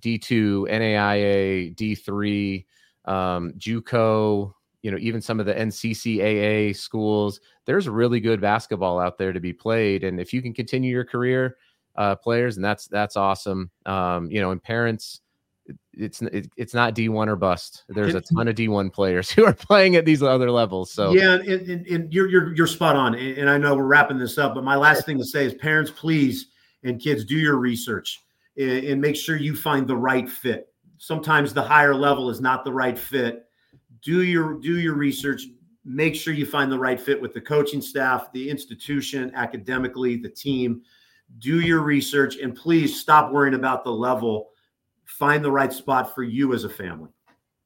D2, 0.02 0.68
NAIA, 0.68 1.74
D3, 1.76 2.66
um, 3.06 3.54
JUCO, 3.58 4.54
you 4.82 4.92
know, 4.92 4.98
even 5.00 5.22
some 5.22 5.40
of 5.40 5.46
the 5.46 5.54
NCCAA 5.54 6.76
schools, 6.76 7.40
there's 7.66 7.88
really 7.88 8.20
good 8.20 8.42
basketball 8.42 9.00
out 9.00 9.18
there 9.18 9.32
to 9.32 9.40
be 9.40 9.54
played. 9.54 10.04
And 10.04 10.20
if 10.20 10.34
you 10.34 10.42
can 10.42 10.54
continue 10.54 10.92
your 10.92 11.06
career, 11.06 11.56
uh, 11.96 12.16
players, 12.16 12.56
and 12.56 12.64
that's 12.64 12.88
that's 12.88 13.18
awesome. 13.18 13.72
Um, 13.86 14.32
you 14.32 14.42
know, 14.42 14.52
and 14.52 14.62
parents, 14.62 15.22
it's 15.94 16.22
it's 16.22 16.74
not 16.74 16.96
D1 16.96 17.28
or 17.28 17.36
bust. 17.36 17.84
There's 17.90 18.16
a 18.16 18.22
ton 18.22 18.48
of 18.48 18.56
D1 18.56 18.92
players 18.94 19.30
who 19.32 19.46
are 19.46 19.54
playing 19.54 19.96
at 19.96 20.06
these 20.06 20.24
other 20.24 20.52
levels. 20.52 20.92
So 20.92 21.14
yeah, 21.14 21.34
and, 21.36 21.70
and, 21.70 21.88
and 21.88 22.14
you're 22.14 22.30
you're 22.30 22.56
you're 22.56 22.68
spot 22.68 22.96
on. 22.96 23.16
And 23.16 23.50
I 23.50 23.58
know 23.58 23.76
we're 23.76 23.84
wrapping 23.84 24.18
this 24.18 24.38
up, 24.38 24.56
but 24.56 24.64
my 24.64 24.76
last 24.76 25.06
thing 25.06 25.18
to 25.18 25.26
say 25.26 25.46
is, 25.46 25.54
parents, 25.54 25.92
please, 25.92 26.48
and 26.84 27.00
kids, 27.02 27.26
do 27.26 27.36
your 27.36 27.58
research 27.58 28.22
and, 28.58 28.84
and 28.86 29.02
make 29.02 29.16
sure 29.16 29.38
you 29.38 29.56
find 29.56 29.88
the 29.88 29.98
right 29.98 30.30
fit. 30.30 30.68
Sometimes 30.98 31.54
the 31.54 31.62
higher 31.62 31.96
level 31.96 32.30
is 32.30 32.42
not 32.42 32.64
the 32.64 32.74
right 32.74 32.98
fit. 32.98 33.46
Do 34.02 34.24
your 34.24 34.60
do 34.60 34.80
your 34.80 34.96
research. 34.96 35.44
Make 35.86 36.14
sure 36.14 36.34
you 36.34 36.46
find 36.46 36.72
the 36.72 36.78
right 36.78 37.00
fit 37.00 37.20
with 37.20 37.34
the 37.34 37.42
coaching 37.42 37.82
staff, 37.82 38.32
the 38.32 38.50
institution, 38.50 39.32
academically, 39.34 40.18
the 40.18 40.30
team 40.30 40.82
do 41.38 41.60
your 41.60 41.82
research, 41.82 42.38
and 42.38 42.56
please 42.56 43.00
stop 43.00 43.32
worrying 43.32 43.56
about 43.56 43.84
the 43.84 43.92
level. 43.92 44.50
Find 45.06 45.44
the 45.44 45.52
right 45.52 45.72
spot 45.72 46.14
for 46.14 46.24
you 46.24 46.54
as 46.54 46.64
a 46.64 46.70
family. 46.70 47.10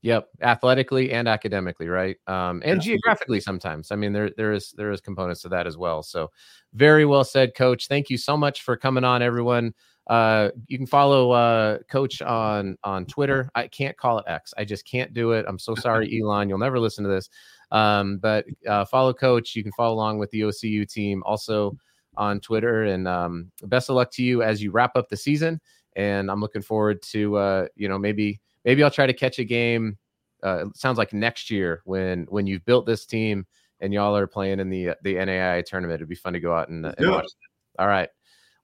Yep, 0.04 0.28
athletically 0.42 1.14
and 1.14 1.30
academically, 1.30 1.88
right? 1.88 2.18
Um, 2.28 2.62
and 2.64 2.78
Absolutely. 2.78 2.84
geographically 2.84 3.40
sometimes. 3.40 3.90
I 3.90 3.96
mean, 3.96 4.12
there 4.12 4.32
there 4.36 4.52
is 4.52 4.72
there 4.76 4.92
is 4.92 5.00
components 5.00 5.42
to 5.44 5.50
that 5.50 5.66
as 5.66 5.78
well. 5.78 6.04
So, 6.04 6.30
very 6.74 7.06
well 7.06 7.24
said, 7.24 7.56
Coach. 7.56 7.88
Thank 7.88 8.10
you 8.10 8.18
so 8.18 8.36
much 8.36 8.64
for 8.64 8.76
coming 8.76 9.06
on, 9.06 9.22
everyone. 9.22 9.74
Uh, 10.08 10.50
you 10.68 10.78
can 10.78 10.88
follow 10.88 11.32
uh, 11.32 11.78
Coach 11.90 12.22
on 12.22 12.78
on 12.84 13.06
Twitter. 13.06 13.50
I 13.56 13.68
can't 13.70 13.96
call 13.96 14.20
it 14.20 14.26
X. 14.28 14.54
I 14.58 14.66
just 14.66 14.86
can't 14.86 15.14
do 15.14 15.32
it. 15.32 15.46
I'm 15.48 15.58
so 15.60 15.74
sorry, 15.74 16.20
Elon. 16.22 16.50
You'll 16.50 16.58
never 16.58 16.82
listen 16.82 17.06
to 17.06 17.10
this. 17.10 17.30
Um, 17.72 18.18
but 18.18 18.46
uh, 18.68 18.84
follow 18.84 19.14
Coach. 19.14 19.56
You 19.56 19.64
can 19.64 19.72
follow 19.72 19.96
along 19.96 20.18
with 20.18 20.30
the 20.32 20.42
OCU 20.42 20.86
team. 20.92 21.24
Also, 21.26 21.78
on 22.18 22.40
Twitter. 22.40 22.84
And 22.84 23.08
um, 23.08 23.52
best 23.64 23.90
of 23.90 23.96
luck 23.96 24.12
to 24.12 24.24
you 24.24 24.44
as 24.44 24.62
you 24.62 24.72
wrap 24.72 24.96
up 24.96 25.10
the 25.10 25.18
season. 25.18 25.60
And 25.96 26.32
I'm 26.32 26.42
looking 26.42 26.62
forward 26.62 27.02
to 27.04 27.36
uh, 27.38 27.68
you 27.76 27.88
know 27.88 28.00
maybe 28.00 28.40
maybe 28.66 28.84
I'll 28.84 28.92
try 28.92 29.06
to 29.06 29.14
catch 29.14 29.40
a 29.40 29.44
game. 29.44 29.98
Uh, 30.44 30.66
it 30.68 30.78
sounds 30.78 30.98
like 30.98 31.14
next 31.14 31.50
year 31.50 31.82
when 31.86 32.26
when 32.30 32.48
you've 32.48 32.66
built 32.66 32.86
this 32.86 33.06
team 33.06 33.46
and 33.80 33.94
y'all 33.94 34.16
are 34.16 34.28
playing 34.28 34.60
in 34.60 34.70
the 34.70 34.96
the 35.04 35.16
NAIA 35.16 35.64
tournament. 35.66 35.98
It'd 35.98 36.10
be 36.10 36.16
fun 36.16 36.34
to 36.34 36.40
go 36.40 36.56
out 36.56 36.70
and, 36.70 36.86
and 36.86 37.12
watch. 37.12 37.26
It. 37.26 37.32
All 37.80 37.88
right. 37.88 38.10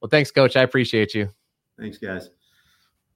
Well, 0.01 0.09
thanks, 0.09 0.31
Coach. 0.31 0.55
I 0.55 0.61
appreciate 0.61 1.13
you. 1.13 1.29
Thanks, 1.77 1.97
guys. 1.97 2.29